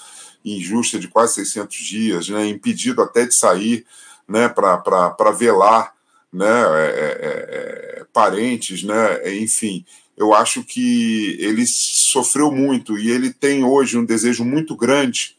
[0.44, 3.85] injusta de quase 600 dias, né, impedido até de sair,
[4.29, 5.92] né, para velar,
[6.33, 9.85] né, é, é, é, parentes, né, enfim,
[10.16, 15.37] eu acho que ele sofreu muito e ele tem hoje um desejo muito grande.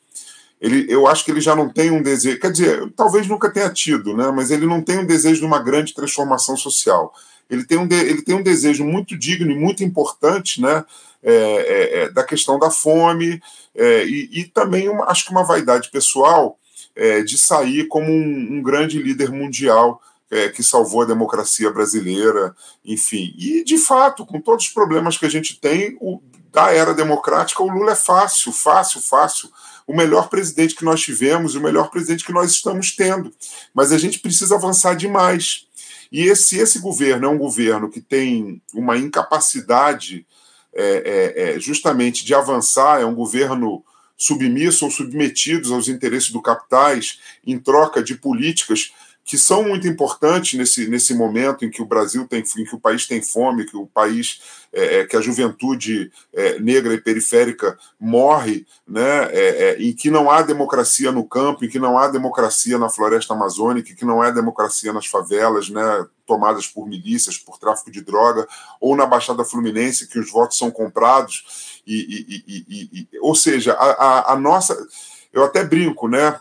[0.60, 3.70] Ele, eu acho que ele já não tem um desejo, quer dizer, talvez nunca tenha
[3.70, 7.14] tido, né, mas ele não tem um desejo de uma grande transformação social
[7.52, 10.86] ele tem um, de, ele tem um desejo muito digno e muito importante né,
[11.22, 13.42] é, é, é da questão da fome
[13.76, 16.58] é, e, e, também uma, acho que uma vaidade pessoal
[16.96, 22.56] é, de sair como um, um grande líder mundial é, que salvou a democracia brasileira,
[22.86, 23.34] enfim.
[23.38, 27.64] E, de fato, com todos os problemas que a gente tem o, da era democrática,
[27.64, 29.50] o Lula é fácil, fácil, fácil.
[29.88, 33.34] O melhor presidente que nós tivemos, o melhor presidente que nós estamos tendo.
[33.74, 35.66] Mas a gente precisa avançar demais.
[36.12, 40.26] E esse, esse governo é um governo que tem uma incapacidade
[40.74, 43.84] é, é, é, justamente de avançar, é um governo
[44.16, 48.94] submisso ou submetidos aos interesses do capitais em troca de políticas
[49.32, 52.80] que são muito importantes nesse, nesse momento em que o Brasil tem, em que o
[52.82, 54.42] país tem fome, que o país,
[54.74, 60.12] é, é que a juventude é, negra e periférica morre, né, é, é, em que
[60.12, 64.22] não há democracia no campo, em que não há democracia na floresta amazônica, que não
[64.22, 68.46] há democracia nas favelas, né, tomadas por milícias, por tráfico de droga,
[68.82, 73.72] ou na Baixada Fluminense, que os votos são comprados, e, e, e, e ou seja,
[73.76, 74.78] a, a, a nossa,
[75.32, 76.38] eu até brinco, né,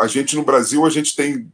[0.00, 1.48] a gente no Brasil, a gente tem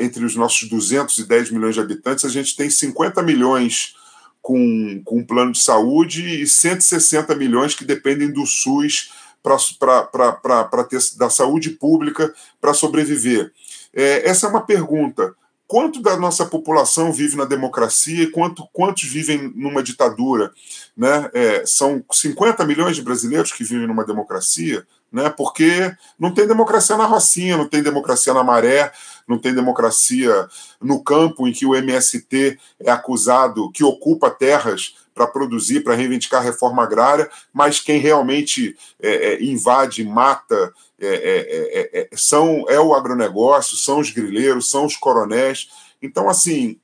[0.00, 3.94] entre os nossos 210 milhões de habitantes, a gente tem 50 milhões
[4.42, 10.98] com, com um plano de saúde e 160 milhões que dependem do SUS para ter
[11.16, 13.52] da saúde pública para sobreviver.
[13.94, 15.34] É, essa é uma pergunta.
[15.66, 20.52] Quanto da nossa população vive na democracia e quanto, quantos vivem numa ditadura?
[20.96, 21.30] Né?
[21.32, 25.28] É, são 50 milhões de brasileiros que vivem numa democracia, né?
[25.30, 28.92] porque não tem democracia na Rocinha, não tem democracia na Maré,
[29.26, 30.48] não tem democracia
[30.80, 36.40] no campo em que o MST é acusado, que ocupa terras para produzir, para reivindicar
[36.40, 42.64] a reforma agrária, mas quem realmente é, é, invade, mata, é, é, é, é são,
[42.68, 45.68] é o agronegócio, são os grileiros, são os coronéis.
[46.00, 46.78] Então, assim,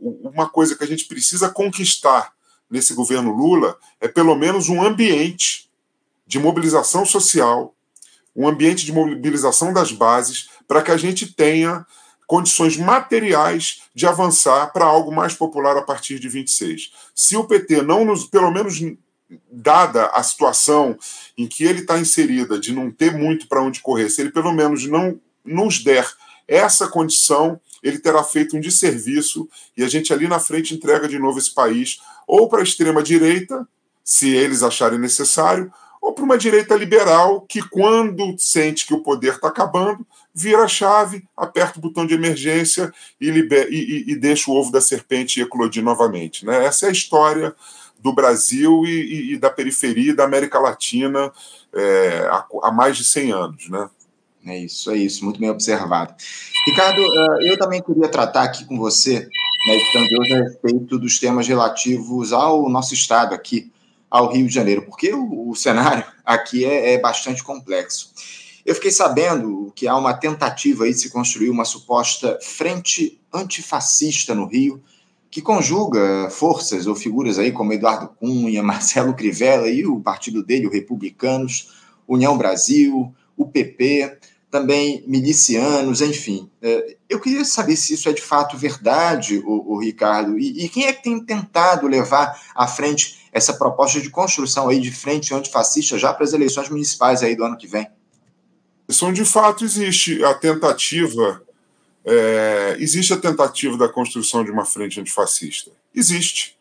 [0.00, 2.32] uma coisa que a gente precisa conquistar
[2.70, 5.70] nesse governo Lula é pelo menos um ambiente
[6.32, 7.74] de mobilização social,
[8.34, 11.84] um ambiente de mobilização das bases, para que a gente tenha
[12.26, 16.90] condições materiais de avançar para algo mais popular a partir de 26.
[17.14, 18.80] Se o PT não nos, pelo menos
[19.50, 20.98] dada a situação
[21.36, 24.54] em que ele está inserida, de não ter muito para onde correr, se ele pelo
[24.54, 26.10] menos não nos der
[26.48, 31.18] essa condição, ele terá feito um desserviço e a gente ali na frente entrega de
[31.18, 33.68] novo esse país ou para a extrema direita,
[34.02, 35.70] se eles acharem necessário,
[36.02, 40.68] ou para uma direita liberal que, quando sente que o poder está acabando, vira a
[40.68, 45.40] chave, aperta o botão de emergência e, e, e, e deixa o ovo da serpente
[45.40, 46.44] eclodir novamente.
[46.44, 46.64] Né?
[46.64, 47.54] Essa é a história
[48.00, 51.32] do Brasil e, da periferia da América Latina
[51.72, 53.68] é, há, há, mais de 100 anos.
[53.68, 53.88] Né?
[54.44, 56.14] É isso, é isso, muito bem observado.
[56.66, 59.78] Ricardo, eh, eu também queria tratar aqui com você, né,
[60.18, 63.70] hoje a respeito dos temas relativos ao nosso estado aqui,
[64.12, 68.12] ao Rio de Janeiro, porque o, o cenário aqui é, é, bastante complexo.
[68.64, 74.34] Eu fiquei sabendo que há uma tentativa aí de se construir uma suposta frente antifascista
[74.34, 74.82] no Rio,
[75.30, 80.66] que conjuga forças ou figuras aí como Eduardo Cunha, Marcelo Crivella e o partido dele,
[80.66, 81.70] o Republicanos,
[82.06, 84.18] União Brasil, o PP,
[84.50, 86.50] também milicianos, enfim.
[86.60, 90.84] É, eu queria saber se isso é de fato verdade, o, Ricardo, e, e, quem
[90.84, 95.98] é que tem tentado levar à frente essa proposta de construção aí de frente antifascista
[95.98, 97.88] já para as eleições municipais aí do ano que vem?
[98.88, 101.42] Isso de fato existe a tentativa,
[102.04, 105.70] é, existe a tentativa da construção de uma frente antifascista.
[105.94, 106.58] Existe.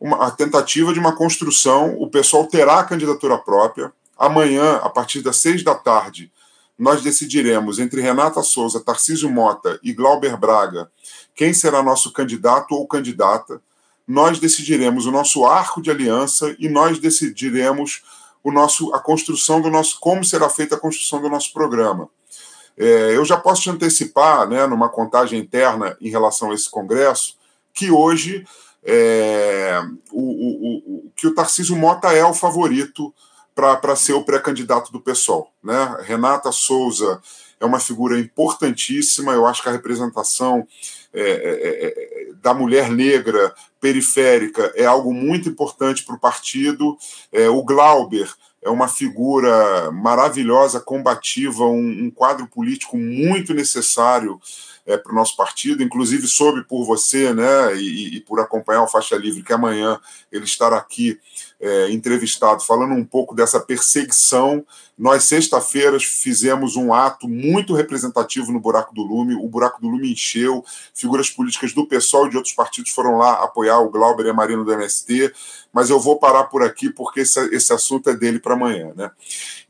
[0.00, 3.92] Uma, a tentativa de uma construção, o pessoal terá a candidatura própria.
[4.16, 6.32] Amanhã, a partir das seis da tarde,
[6.78, 10.90] nós decidiremos entre Renata Souza, Tarcísio Mota e Glauber Braga
[11.38, 13.62] quem será nosso candidato ou candidata.
[14.08, 18.02] Nós decidiremos o nosso arco de aliança e nós decidiremos
[18.42, 22.08] o nosso, a construção do nosso, como será feita a construção do nosso programa.
[22.76, 27.36] É, eu já posso te antecipar, né, numa contagem interna em relação a esse congresso,
[27.74, 28.46] que hoje
[28.82, 33.12] é, o, o, o, que o Tarcísio Mota é o favorito
[33.54, 35.52] para ser o pré-candidato do PSOL.
[35.62, 35.98] Né?
[36.02, 37.20] Renata Souza
[37.60, 40.66] é uma figura importantíssima, eu acho que a representação
[41.12, 46.96] é, é, é, é da mulher negra periférica é algo muito importante para o partido.
[47.32, 48.28] É, o Glauber
[48.62, 54.40] é uma figura maravilhosa, combativa, um, um quadro político muito necessário
[54.84, 58.88] é, para o nosso partido, inclusive soube por você né, e, e, por acompanhar o
[58.88, 60.00] Faixa Livre, que amanhã
[60.32, 61.20] ele estará aqui
[61.60, 64.64] é, entrevistado falando um pouco dessa perseguição.
[64.96, 70.12] Nós, sexta-feira, fizemos um ato muito representativo no Buraco do Lume, o Buraco do Lume
[70.12, 74.30] encheu, figuras políticas do PSOL e de outros partidos foram lá apoiar o Glauber e
[74.30, 75.32] a Marina do MST,
[75.72, 78.92] mas eu vou parar por aqui porque esse, esse assunto é dele para amanhã.
[78.96, 79.10] Né?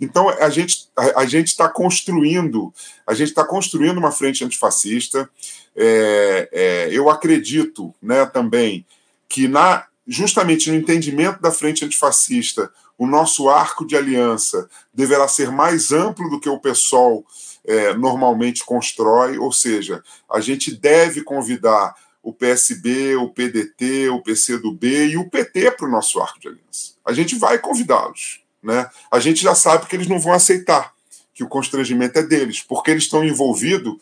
[0.01, 2.73] Então, a gente a, a está construindo,
[3.07, 5.29] a gente está construindo uma frente antifascista.
[5.77, 8.85] É, é, eu acredito né, também
[9.29, 15.53] que na justamente no entendimento da frente antifascista, o nosso arco de aliança deverá ser
[15.53, 17.25] mais amplo do que o PSOL
[17.65, 25.09] é, normalmente constrói, ou seja, a gente deve convidar o PSB, o PDT, o PCdoB
[25.09, 26.95] e o PT para o nosso arco de aliança.
[27.05, 28.41] A gente vai convidá-los.
[28.63, 28.89] Né?
[29.11, 30.93] A gente já sabe que eles não vão aceitar,
[31.33, 33.97] que o constrangimento é deles, porque eles estão envolvidos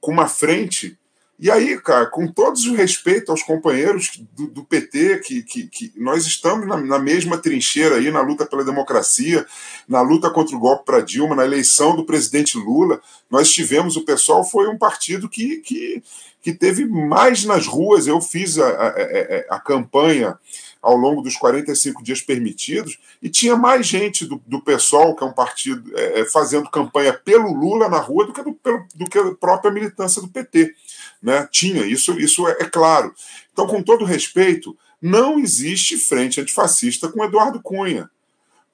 [0.00, 0.98] com uma frente
[1.42, 5.92] e aí, cara, com todos o respeito aos companheiros do, do PT, que, que, que,
[5.96, 9.44] nós estamos na, na, mesma trincheira aí na luta pela democracia,
[9.88, 14.04] na luta contra o golpe para Dilma, na eleição do presidente Lula, nós tivemos, o
[14.04, 16.00] pessoal foi um partido que, que,
[16.40, 18.06] que teve mais nas ruas.
[18.06, 20.38] Eu fiz a, a, a, a campanha
[20.82, 25.26] ao longo dos 45 dias permitidos, e tinha mais gente do, do PSOL, que é
[25.26, 29.04] um partido, é, é, fazendo campanha pelo Lula na rua do que, do, pelo, do
[29.08, 30.74] que a própria militância do PT.
[31.22, 31.48] Né?
[31.52, 33.14] Tinha, isso, isso é, é claro.
[33.52, 38.10] Então, com todo respeito, não existe frente antifascista com Eduardo Cunha,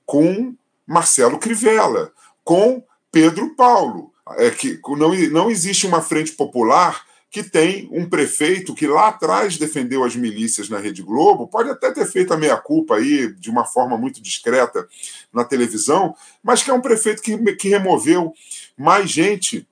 [0.07, 0.55] com
[0.87, 2.11] Marcelo Crivella,
[2.43, 2.83] com
[3.13, 4.13] Pedro Paulo.
[4.37, 9.59] É que não, não existe uma frente popular que tem um prefeito que lá atrás
[9.59, 13.66] defendeu as milícias na Rede Globo, pode até ter feito a meia-culpa aí de uma
[13.66, 14.89] forma muito discreta
[15.33, 18.33] na televisão, mas que é um prefeito que, que removeu
[18.76, 19.66] mais gente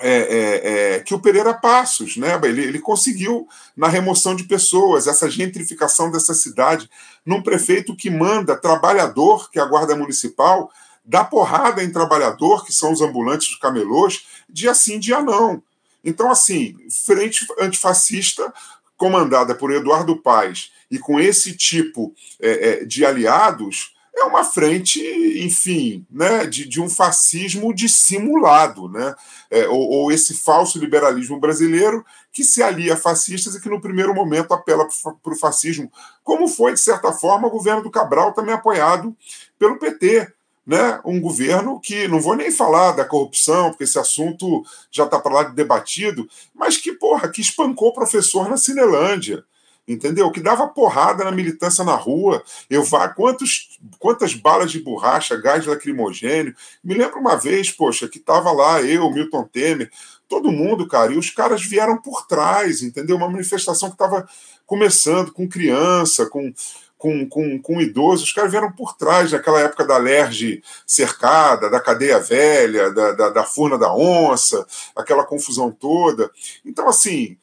[0.00, 2.38] é, é, é, que o Pereira Passos, né?
[2.44, 6.88] Ele, ele, conseguiu na remoção de pessoas, essa gentrificação dessa cidade,
[7.26, 10.70] num prefeito que manda trabalhador, que é a Guarda Municipal,
[11.04, 15.62] dar porrada em trabalhador, que são os ambulantes dos camelôs, dia sim, dia não.
[16.04, 18.52] Então, assim, frente antifascista
[18.96, 25.00] comandada por Eduardo Paes e com esse tipo é, é, de aliados é uma frente,
[25.44, 29.14] enfim, né, de, de um fascismo dissimulado, né,
[29.48, 33.80] é, ou, ou, esse falso liberalismo brasileiro que se alia a fascistas e que no
[33.80, 34.88] primeiro momento apela
[35.22, 35.90] para o fascismo,
[36.24, 39.16] como foi, de certa forma, o governo do Cabral também apoiado
[39.56, 40.32] pelo PT
[40.68, 45.18] né, um governo que, não vou nem falar da corrupção, porque esse assunto já está
[45.18, 49.42] para lá de debatido, mas que, porra, que espancou professor na Cinelândia,
[49.88, 50.30] entendeu?
[50.30, 55.64] Que dava porrada na militância na rua, eu vá, quantos, quantas balas de borracha, gás
[55.64, 56.54] lacrimogênio.
[56.84, 59.90] Me lembro uma vez, poxa, que estava lá eu, Milton Temer,
[60.28, 63.16] todo mundo, cara, e os caras vieram por trás, entendeu?
[63.16, 64.28] Uma manifestação que estava
[64.66, 66.52] começando com criança, com
[66.98, 71.80] com, com, com idosos, os caras vieram por trás daquela época da Lerge cercada, da
[71.80, 76.28] cadeia velha, da, da, da furna da onça, aquela confusão toda.
[76.64, 77.38] Então, assim,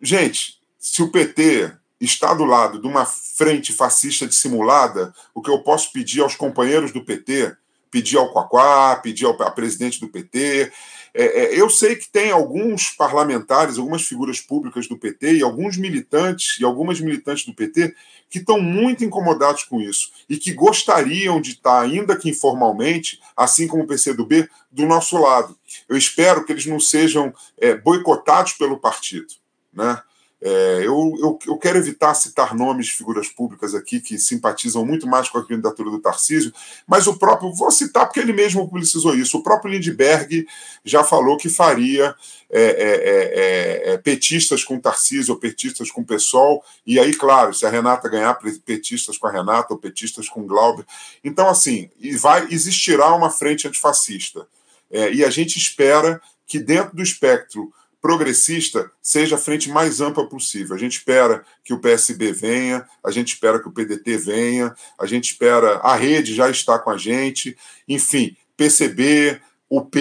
[0.00, 5.58] gente, se o PT está do lado de uma frente fascista dissimulada, o que eu
[5.62, 7.56] posso pedir aos companheiros do PT,
[7.90, 10.70] pedir ao Quaquá, pedir ao presidente do PT,
[11.18, 15.78] é, é, eu sei que tem alguns parlamentares, algumas figuras públicas do PT e alguns
[15.78, 17.94] militantes e algumas militantes do PT
[18.28, 23.66] que estão muito incomodados com isso e que gostariam de estar, ainda que informalmente, assim
[23.66, 25.56] como o PCdoB, do nosso lado.
[25.88, 29.34] Eu espero que eles não sejam é, boicotados pelo partido.
[29.72, 30.00] Né?
[30.40, 35.06] É, eu, eu, eu, quero evitar citar nomes de figuras públicas aqui que simpatizam muito
[35.06, 36.52] mais com a candidatura do Tarcísio,
[36.86, 40.46] mas o próprio, vou citar porque ele mesmo publicizou isso, o próprio Lindbergh
[40.84, 42.14] já falou que faria
[42.50, 47.70] é, é, é, é petistas com Tarcísio petistas com PSOL, e aí, claro, se a
[47.70, 50.84] Renata ganhar, petistas com a Renata ou petistas com Glauber.
[51.24, 54.46] Então, assim, vai existirá uma frente antifascista.
[54.90, 57.72] É, e a gente espera que dentro do espectro
[58.06, 60.76] progressista seja a frente mais ampla possível.
[60.76, 65.06] A gente espera que o PSB venha, a gente espera que o PDT venha, a
[65.06, 67.56] gente espera, a rede já está com a gente,
[67.88, 69.98] enfim, PCB, UP,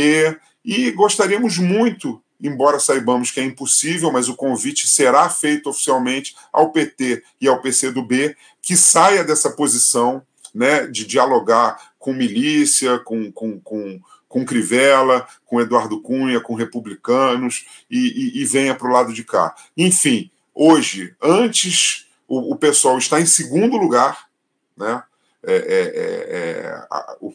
[0.63, 6.71] e gostaríamos muito, embora saibamos que é impossível, mas o convite será feito oficialmente ao
[6.71, 10.21] PT e ao PCdoB, que saia dessa posição
[10.53, 13.99] né, de dialogar com milícia, com, com, com
[14.35, 19.23] com Crivella, com Eduardo Cunha, com republicanos e, e, e venha para o lado de
[19.23, 19.55] cá.
[19.77, 24.27] Enfim, hoje, antes, o, o pessoal está em segundo lugar,
[24.75, 25.01] né?
[25.41, 26.85] É, é, é, é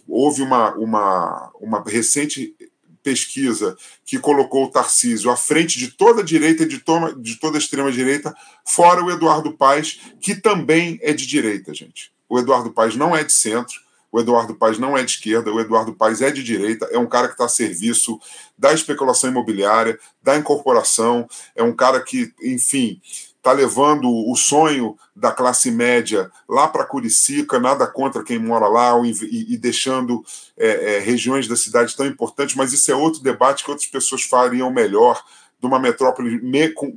[0.06, 2.54] houve uma, uma, uma recente
[3.02, 6.84] pesquisa que colocou o Tarcísio à frente de toda a direita e de,
[7.16, 8.36] de toda a extrema-direita,
[8.66, 12.12] fora o Eduardo Paes, que também é de direita, gente.
[12.28, 13.80] O Eduardo Paes não é de centro,
[14.12, 17.06] o Eduardo Paes não é de esquerda, o Eduardo Paes é de direita, é um
[17.06, 18.18] cara que está a serviço
[18.58, 23.00] da especulação imobiliária, da incorporação, é um cara que, enfim,
[23.40, 28.92] está levando o sonho da classe média lá para Curicica, nada contra quem mora lá,
[29.02, 30.24] e, e deixando
[30.58, 34.22] é, é, regiões da cidade tão importantes, mas isso é outro debate que outras pessoas
[34.22, 35.22] fariam melhor
[35.60, 36.40] de uma metrópole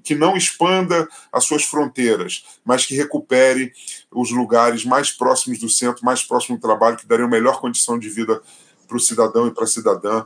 [0.03, 3.73] que não expanda as suas fronteiras, mas que recupere
[4.11, 8.09] os lugares mais próximos do centro, mais próximo do trabalho, que dariam melhor condição de
[8.09, 8.41] vida
[8.87, 10.25] para o cidadão e para a cidadã,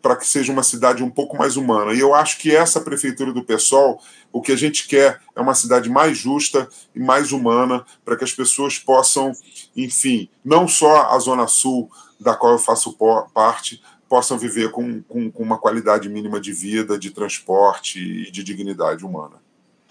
[0.00, 1.92] para que seja uma cidade um pouco mais humana.
[1.92, 4.00] E eu acho que essa prefeitura do PSOL,
[4.32, 8.24] o que a gente quer é uma cidade mais justa e mais humana, para que
[8.24, 9.32] as pessoas possam,
[9.76, 12.96] enfim, não só a Zona Sul, da qual eu faço
[13.34, 18.42] parte, possam viver com, com, com uma qualidade mínima de vida, de transporte e de
[18.42, 19.36] dignidade humana.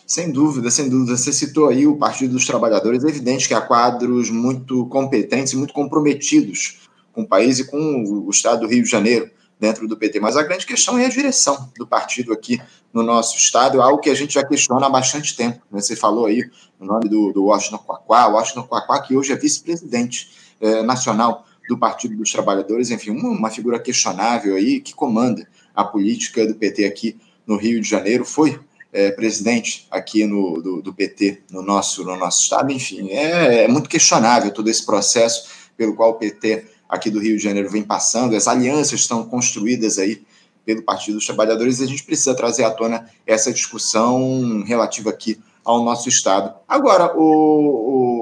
[0.05, 1.17] Sem dúvida, sem dúvida.
[1.17, 3.03] Você citou aí o Partido dos Trabalhadores.
[3.03, 6.79] É evidente que há quadros muito competentes e muito comprometidos
[7.11, 9.29] com o país e com o Estado do Rio de Janeiro.
[9.59, 10.19] dentro do PT.
[10.19, 12.61] Mas a grande questão é a direção do partido aqui
[12.93, 15.61] no nosso estado, algo que a gente já questiona há bastante tempo.
[15.71, 15.81] Né?
[15.81, 16.47] Você falou aí
[16.79, 20.29] o nome do, do Washington Quaquá, Washington Quaquá, que hoje é vice-presidente
[20.61, 25.83] é, nacional do Partido dos Trabalhadores, enfim, uma, uma figura questionável aí que comanda a
[25.83, 28.59] política do PT aqui no Rio de Janeiro, foi
[28.91, 33.67] é, presidente aqui no, do, do, PT no nosso, no nosso estado, enfim, é, é
[33.67, 37.83] muito questionável todo esse processo pelo qual o PT aqui do Rio de Janeiro vem
[37.83, 40.25] passando, as alianças estão construídas aí
[40.65, 45.39] pelo Partido dos Trabalhadores, e a gente precisa trazer à tona essa discussão relativa aqui
[45.63, 46.53] ao nosso Estado.
[46.67, 48.16] Agora, o, o,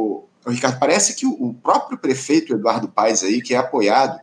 [0.51, 4.19] Ricardo, parece que o, próprio prefeito Eduardo Paes aí, que é apoiado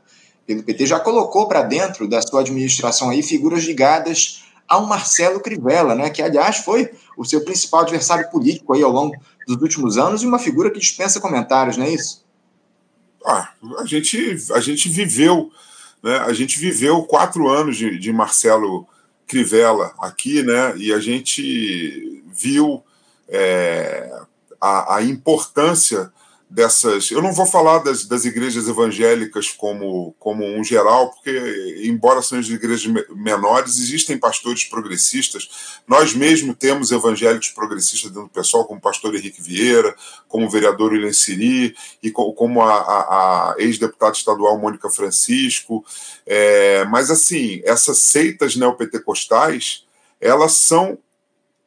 [0.46, 5.94] pelo PT, já colocou para dentro da sua administração aí figuras ligadas ao Marcelo Crivella,
[5.94, 9.14] né, que aliás foi o seu principal adversário político aí ao longo
[9.46, 12.24] dos últimos anos e uma figura que dispensa comentários, não é isso?
[13.24, 15.50] Ah, a gente, a gente viveu,
[16.02, 16.18] né?
[16.18, 18.86] A gente viveu quatro anos de, de Marcelo
[19.26, 20.74] Crivella aqui, né?
[20.76, 22.82] E a gente viu
[23.28, 24.22] é,
[24.62, 26.12] a, a importância
[26.48, 27.10] dessas.
[27.10, 32.54] Eu não vou falar das, das igrejas evangélicas como, como um geral, porque, embora sejam
[32.54, 35.80] igrejas menores, existem pastores progressistas.
[35.88, 39.96] Nós mesmo temos evangélicos progressistas dentro do pessoal, como o pastor Henrique Vieira,
[40.28, 45.84] como o vereador William Siri, e como a, a, a ex-deputada estadual Mônica Francisco.
[46.26, 49.84] É, mas, assim, essas seitas neopentecostais,
[50.20, 50.98] elas são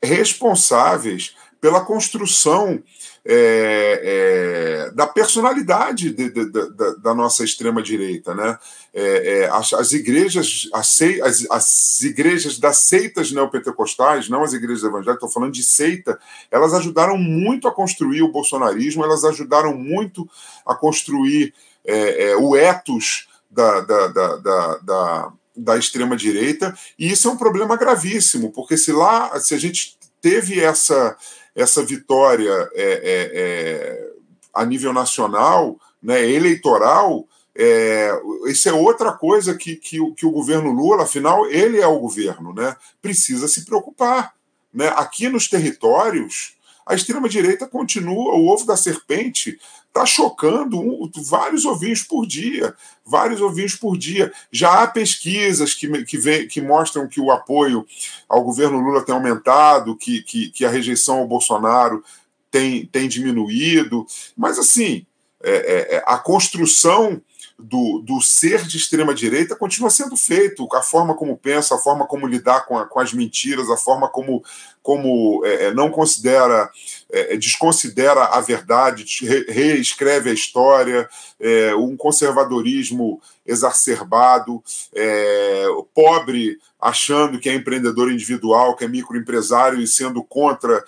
[0.02, 1.34] responsáveis
[1.66, 2.80] pela construção
[3.26, 6.70] é, é, da personalidade de, de, de,
[7.02, 8.56] da nossa extrema direita, né?
[8.94, 14.84] É, é as, as, igrejas, as, as, as, igrejas das seitas neopentecostais, não as igrejas
[14.84, 16.20] evangélicas, estou falando de seita,
[16.52, 20.30] elas ajudaram muito a construir o bolsonarismo, elas ajudaram muito
[20.64, 21.52] a construir
[21.84, 27.38] é, é, o ethos da, da, da, da da extrema direita e isso é um
[27.38, 29.96] problema gravíssimo porque se lá se a gente
[30.26, 31.16] teve essa
[31.56, 34.12] essa vitória é, é, é,
[34.54, 37.26] a nível nacional, né, eleitoral,
[37.58, 38.12] é,
[38.48, 42.54] isso é outra coisa que, que, que, o governo Lula, afinal, ele é o governo,
[42.54, 44.34] né, precisa se preocupar.
[44.74, 44.90] Né?
[44.98, 49.58] Aqui nos territórios, a extrema-direita continua, o ovo da serpente
[49.96, 52.76] está chocando um, vários ovinhos por dia,
[53.06, 54.32] vários ovinhos por dia.
[54.52, 57.88] Já há pesquisas que, que, vem, que mostram que o apoio
[58.28, 62.04] ao governo Lula tem aumentado, que, que, que a rejeição ao Bolsonaro
[62.52, 65.06] tem, tem diminuído, mas assim,
[65.42, 67.22] é, é, é a construção
[67.58, 70.68] do, do ser de extrema-direita continua sendo feito.
[70.74, 74.10] A forma como pensa, a forma como lidar com, a, com as mentiras, a forma
[74.10, 74.44] como,
[74.84, 76.70] como é, é não considera,
[77.12, 81.08] é, é, desconsidera a verdade, re, reescreve a história,
[81.40, 84.62] é, um conservadorismo exacerbado,
[84.94, 90.84] é, pobre achando que é empreendedor individual, que é microempresário e sendo contra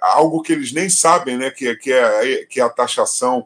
[0.00, 3.44] algo que eles nem sabem, né, que, que, é, que é a taxação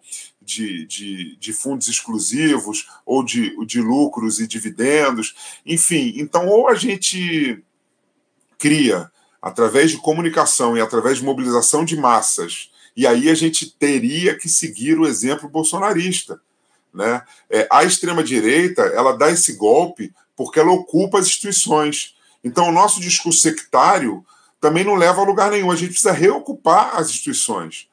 [0.48, 5.34] de, de, de, fundos exclusivos ou de, de lucros e dividendos.
[5.66, 7.62] Enfim, então, ou a gente
[8.58, 9.10] cria,
[9.42, 14.48] através de comunicação e através de mobilização de massas, e aí a gente teria que
[14.48, 16.40] seguir o exemplo bolsonarista.
[16.92, 17.22] Né?
[17.50, 22.16] É, a extrema-direita ela dá esse golpe porque ela ocupa as instituições.
[22.42, 24.24] Então, o nosso discurso sectário
[24.60, 25.70] também não leva a lugar nenhum.
[25.70, 27.86] A gente precisa reocupar as instituições.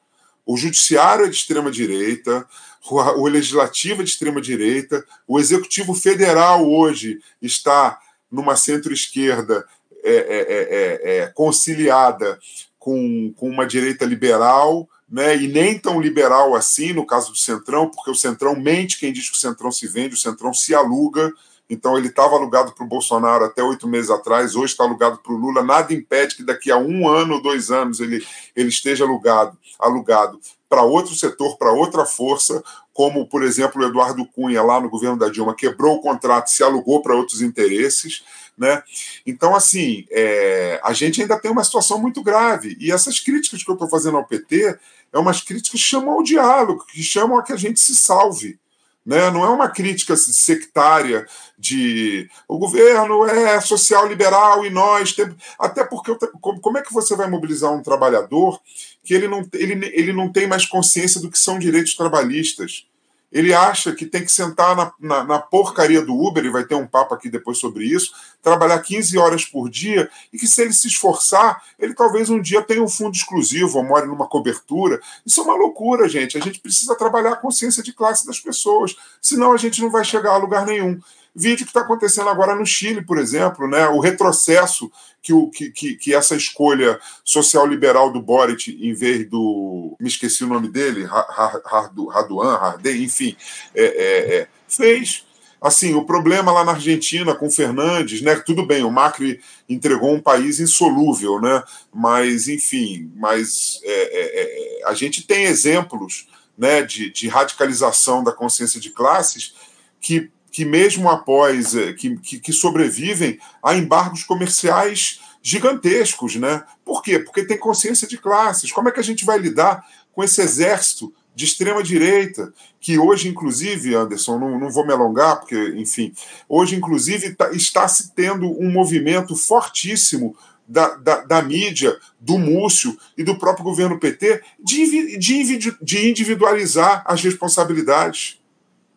[0.46, 2.46] O judiciário é de extrema direita,
[2.88, 7.98] o legislativo é de extrema direita, o executivo federal hoje está
[8.30, 9.66] numa centro-esquerda
[10.04, 12.38] é, é, é, é, conciliada
[12.78, 17.90] com, com uma direita liberal, né, e nem tão liberal assim no caso do Centrão,
[17.90, 21.32] porque o Centrão mente quem diz que o Centrão se vende, o Centrão se aluga.
[21.68, 25.32] Então ele estava alugado para o Bolsonaro até oito meses atrás, hoje está alugado para
[25.32, 25.62] o Lula.
[25.62, 30.40] Nada impede que daqui a um ano ou dois anos ele, ele esteja alugado, alugado
[30.68, 32.62] para outro setor, para outra força,
[32.92, 36.62] como, por exemplo, o Eduardo Cunha, lá no governo da Dilma, quebrou o contrato, se
[36.62, 38.24] alugou para outros interesses.
[38.56, 38.82] Né?
[39.26, 42.76] Então, assim, é, a gente ainda tem uma situação muito grave.
[42.80, 44.78] E essas críticas que eu estou fazendo ao PT
[45.12, 48.58] é umas críticas que chamam ao diálogo, que chamam a que a gente se salve.
[49.06, 49.30] Né?
[49.30, 51.24] Não é uma crítica sectária
[51.56, 55.36] de o governo é social liberal e nós temos.
[55.56, 58.60] Até porque como é que você vai mobilizar um trabalhador
[59.04, 62.84] que ele não, ele, ele não tem mais consciência do que são direitos trabalhistas?
[63.30, 66.74] Ele acha que tem que sentar na, na, na, porcaria do Uber, e vai ter
[66.74, 68.12] um papo aqui depois sobre isso,
[68.42, 72.62] trabalhar 15 horas por dia, e que se ele se esforçar, ele talvez um dia
[72.62, 75.00] tenha um fundo exclusivo ou more numa cobertura.
[75.24, 76.38] Isso é uma loucura, gente.
[76.38, 80.04] A gente precisa trabalhar a consciência de classe das pessoas, senão a gente não vai
[80.04, 81.00] chegar a lugar nenhum.
[81.38, 83.86] Vídeo que está acontecendo agora no Chile, por exemplo, né?
[83.88, 84.90] o retrocesso
[85.22, 89.94] que, o, que, que, que essa escolha social-liberal do Boric, em vez do.
[90.00, 93.36] Me esqueci o nome dele, Raduan, Hardem, enfim,
[93.74, 95.26] é, é, é, fez.
[95.60, 98.36] Assim, o problema lá na Argentina com Fernandes, né?
[98.36, 101.62] Tudo bem, o Macri entregou um país insolúvel, né?
[101.92, 108.32] Mas, enfim, mas é, é, é a gente tem exemplos né, de, de radicalização da
[108.32, 109.54] consciência de classes
[110.00, 116.64] que que mesmo após eh, que, que, que, sobrevivem a embargos comerciais gigantescos, né?
[116.82, 117.18] Por quê?
[117.18, 118.72] Porque tem consciência de classes.
[118.72, 123.28] Como é que a gente vai lidar com esse exército de extrema direita que hoje,
[123.28, 126.14] inclusive, Anderson, não, não vou me alongar, porque, enfim,
[126.48, 130.34] hoje, inclusive, tá, está se tendo um movimento fortíssimo
[130.66, 137.04] da, da, da, mídia, do Múcio e do próprio governo PT de, de, de individualizar
[137.06, 138.40] as responsabilidades.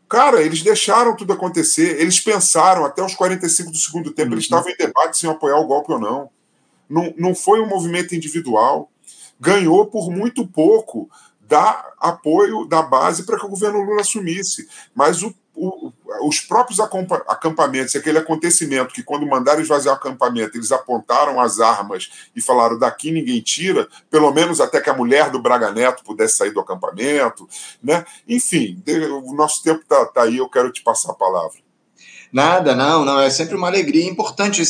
[0.09, 4.33] Cara, eles deixaram tudo acontecer, eles pensaram, até os 45 do segundo tempo, uhum.
[4.33, 6.29] eles estavam em debate se iam apoiar o golpe ou não.
[6.89, 7.13] não.
[7.15, 8.89] Não foi um movimento individual.
[9.39, 11.09] Ganhou por muito pouco
[11.41, 14.67] dar apoio da base para que o governo Lula assumisse.
[14.95, 15.33] Mas o,
[16.21, 22.09] os próprios acampamentos, aquele acontecimento que, quando mandaram esvaziar o acampamento, eles apontaram as armas
[22.35, 26.37] e falaram: daqui ninguém tira, pelo menos até que a mulher do Braga Neto pudesse
[26.37, 27.47] sair do acampamento.
[27.83, 28.05] Né?
[28.27, 28.81] Enfim,
[29.23, 31.59] o nosso tempo está tá aí, eu quero te passar a palavra.
[32.31, 33.19] Nada, não, não.
[33.19, 34.05] É sempre uma alegria.
[34.05, 34.61] É importante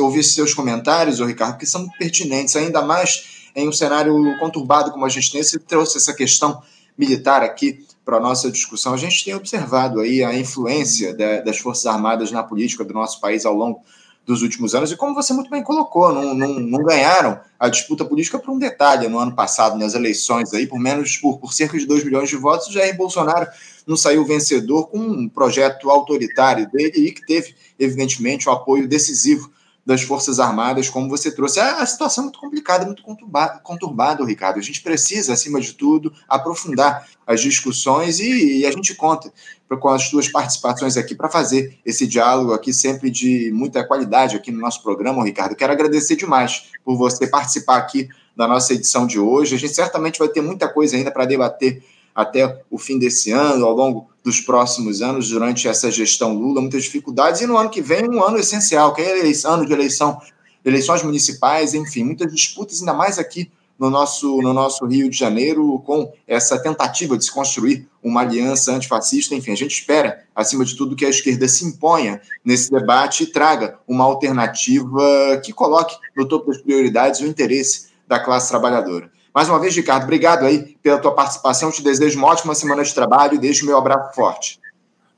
[0.00, 5.08] ouvir seus comentários, Ricardo, que são pertinentes, ainda mais em um cenário conturbado como a
[5.08, 5.42] gente tem.
[5.42, 6.62] Você trouxe essa questão
[6.96, 8.92] militar aqui para a nossa discussão.
[8.92, 13.46] A gente tem observado aí a influência das Forças Armadas na política do nosso país
[13.46, 13.82] ao longo
[14.26, 18.04] dos últimos anos, e como você muito bem colocou, não, não, não ganharam a disputa
[18.04, 21.78] política por um detalhe no ano passado, nas eleições, aí, por menos por, por cerca
[21.78, 23.46] de 2 milhões de votos, Jair Bolsonaro
[23.86, 29.50] não saiu vencedor com um projeto autoritário dele e que teve, evidentemente, o apoio decisivo
[29.90, 31.58] das Forças Armadas, como você trouxe.
[31.58, 34.60] É a situação é muito complicada, muito conturbada, conturbada, Ricardo.
[34.60, 39.32] A gente precisa, acima de tudo, aprofundar as discussões e, e a gente conta
[39.68, 44.52] com as suas participações aqui para fazer esse diálogo aqui sempre de muita qualidade aqui
[44.52, 45.56] no nosso programa, Ricardo.
[45.56, 49.56] Quero agradecer demais por você participar aqui da nossa edição de hoje.
[49.56, 51.82] A gente certamente vai ter muita coisa ainda para debater
[52.20, 56.84] até o fim desse ano, ao longo dos próximos anos, durante essa gestão Lula, muitas
[56.84, 60.20] dificuldades, e no ano que vem, um ano essencial, que é eleição, ano de eleição,
[60.64, 65.78] eleições municipais, enfim, muitas disputas, ainda mais aqui no nosso, no nosso Rio de Janeiro,
[65.86, 69.34] com essa tentativa de se construir uma aliança antifascista.
[69.34, 73.26] Enfim, a gente espera, acima de tudo, que a esquerda se imponha nesse debate e
[73.26, 79.10] traga uma alternativa que coloque no topo das prioridades o interesse da classe trabalhadora.
[79.34, 81.70] Mais uma vez, Ricardo, obrigado aí pela tua participação.
[81.70, 84.60] Te desejo uma ótima semana de trabalho e deixo meu abraço forte.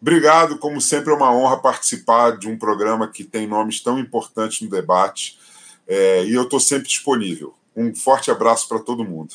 [0.00, 4.60] Obrigado, como sempre é uma honra participar de um programa que tem nomes tão importantes
[4.60, 5.38] no debate
[5.86, 7.54] é, e eu estou sempre disponível.
[7.74, 9.34] Um forte abraço para todo mundo.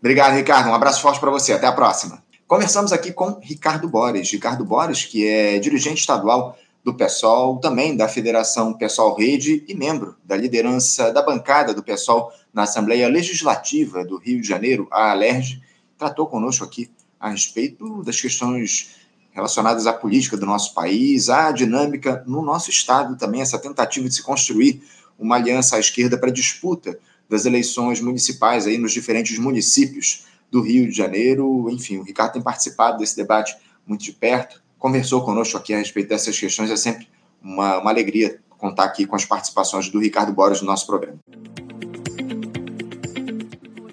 [0.00, 0.68] Obrigado, Ricardo.
[0.68, 1.52] Um abraço forte para você.
[1.52, 2.22] Até a próxima.
[2.46, 4.30] Conversamos aqui com Ricardo Borges.
[4.30, 10.16] Ricardo Borges, que é dirigente estadual do PSOL, também da Federação PSOL Rede e membro
[10.22, 15.62] da liderança da bancada do PSOL na Assembleia Legislativa do Rio de Janeiro, a ALERJ,
[15.96, 18.96] tratou conosco aqui a respeito das questões
[19.32, 24.14] relacionadas à política do nosso país, à dinâmica no nosso estado também, essa tentativa de
[24.14, 24.82] se construir
[25.18, 30.86] uma aliança à esquerda para disputa das eleições municipais aí nos diferentes municípios do Rio
[30.88, 31.68] de Janeiro.
[31.70, 33.56] Enfim, o Ricardo tem participado desse debate
[33.86, 36.70] muito de perto conversou conosco aqui a respeito dessas questões.
[36.70, 37.08] É sempre
[37.42, 41.18] uma, uma alegria contar aqui com as participações do Ricardo Borges no nosso programa.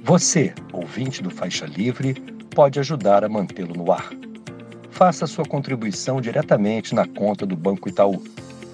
[0.03, 2.13] Você, ouvinte do Faixa Livre,
[2.55, 4.09] pode ajudar a mantê-lo no ar.
[4.89, 8.21] Faça sua contribuição diretamente na conta do Banco Itaú,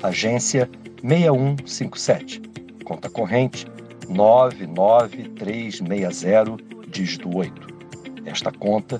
[0.02, 0.70] agência
[1.02, 2.42] 6157,
[2.84, 3.66] conta corrente
[4.10, 7.68] 99360, dígito 8.
[8.26, 9.00] Esta conta